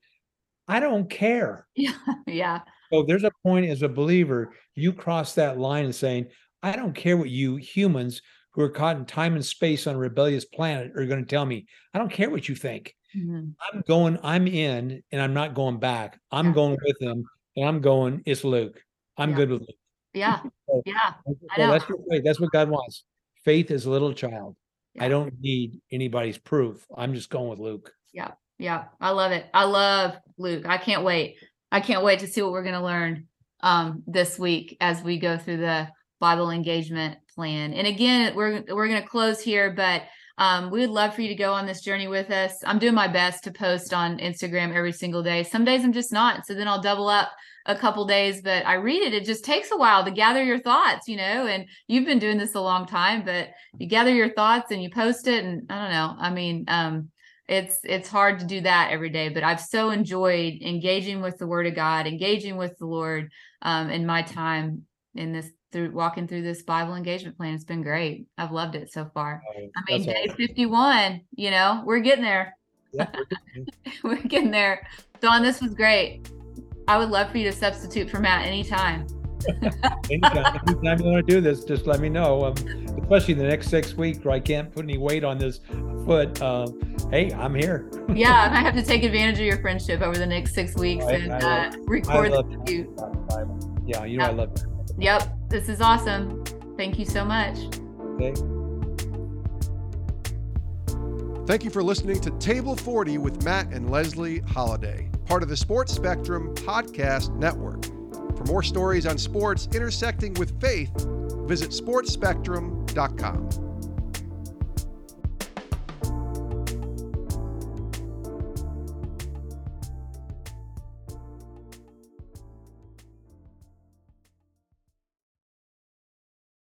[0.69, 1.67] I don't care.
[1.75, 1.95] Yeah.
[2.27, 2.61] Yeah.
[2.93, 6.27] So there's a point as a believer, you cross that line and saying,
[6.63, 9.99] I don't care what you humans who are caught in time and space on a
[9.99, 11.67] rebellious planet are going to tell me.
[11.95, 12.95] I don't care what you think.
[13.17, 13.51] Mm-hmm.
[13.73, 16.19] I'm going, I'm in, and I'm not going back.
[16.31, 16.53] I'm yeah.
[16.53, 17.25] going with him,
[17.57, 18.83] and I'm going, it's Luke.
[19.17, 19.37] I'm yeah.
[19.37, 19.77] good with Luke.
[20.13, 20.41] Yeah.
[20.69, 21.13] so, yeah.
[21.57, 21.71] Know.
[21.71, 23.05] That's, what, that's what God wants.
[23.45, 24.57] Faith is a little child.
[24.95, 25.05] Yeah.
[25.05, 26.85] I don't need anybody's proof.
[26.97, 27.93] I'm just going with Luke.
[28.13, 28.33] Yeah.
[28.59, 28.85] Yeah.
[29.01, 29.47] I love it.
[29.55, 30.67] I love Luke.
[30.67, 31.37] I can't wait.
[31.71, 33.29] I can't wait to see what we're going to learn
[33.61, 35.89] um, this week as we go through the
[36.21, 37.73] Bible engagement plan.
[37.73, 40.03] And again, we're we're going to close here, but
[40.39, 42.55] um, we would love for you to go on this journey with us.
[42.65, 45.43] I'm doing my best to post on Instagram every single day.
[45.43, 46.47] Some days I'm just not.
[46.47, 47.31] So then I'll double up
[47.67, 49.13] a couple days, but I read it.
[49.13, 52.39] It just takes a while to gather your thoughts, you know, and you've been doing
[52.39, 53.49] this a long time, but
[53.79, 55.45] you gather your thoughts and you post it.
[55.45, 56.17] And I don't know.
[56.19, 57.11] I mean, um,
[57.49, 61.47] it's it's hard to do that every day but i've so enjoyed engaging with the
[61.47, 64.83] word of god engaging with the lord um, in my time
[65.15, 67.55] in this through walking through this Bible engagement plan.
[67.55, 68.27] It's been great.
[68.39, 69.43] I've loved it so far.
[69.47, 70.37] Oh, I mean, day awesome.
[70.37, 72.57] 51, you know, we're getting there.
[72.93, 73.07] Yeah,
[74.03, 74.87] we're, getting there.
[75.21, 76.31] Don, this was great.
[76.87, 79.07] I would love for you to substitute for Matt anytime.
[80.11, 82.47] anytime, anytime you want to do this, just let me know.
[82.47, 82.55] Um,
[83.03, 85.61] especially the next six weeks where I can't put any weight on this
[86.07, 86.41] foot.
[86.41, 86.69] Uh,
[87.11, 87.91] hey, I'm here.
[88.15, 91.13] yeah, I have to take advantage of your friendship over the next six weeks I,
[91.13, 92.33] and I uh, record
[92.69, 92.97] you.
[93.87, 94.78] Yeah, you know I love it.
[94.99, 95.49] Yep.
[95.49, 96.45] This is awesome.
[96.77, 97.59] Thank you so much.
[98.15, 98.35] Okay.
[101.47, 105.57] Thank you for listening to Table 40 with Matt and Leslie Holliday, part of the
[105.57, 107.85] Sports Spectrum Podcast Network.
[108.37, 110.91] For more stories on sports intersecting with faith,
[111.47, 113.68] visit sportsspectrum.com.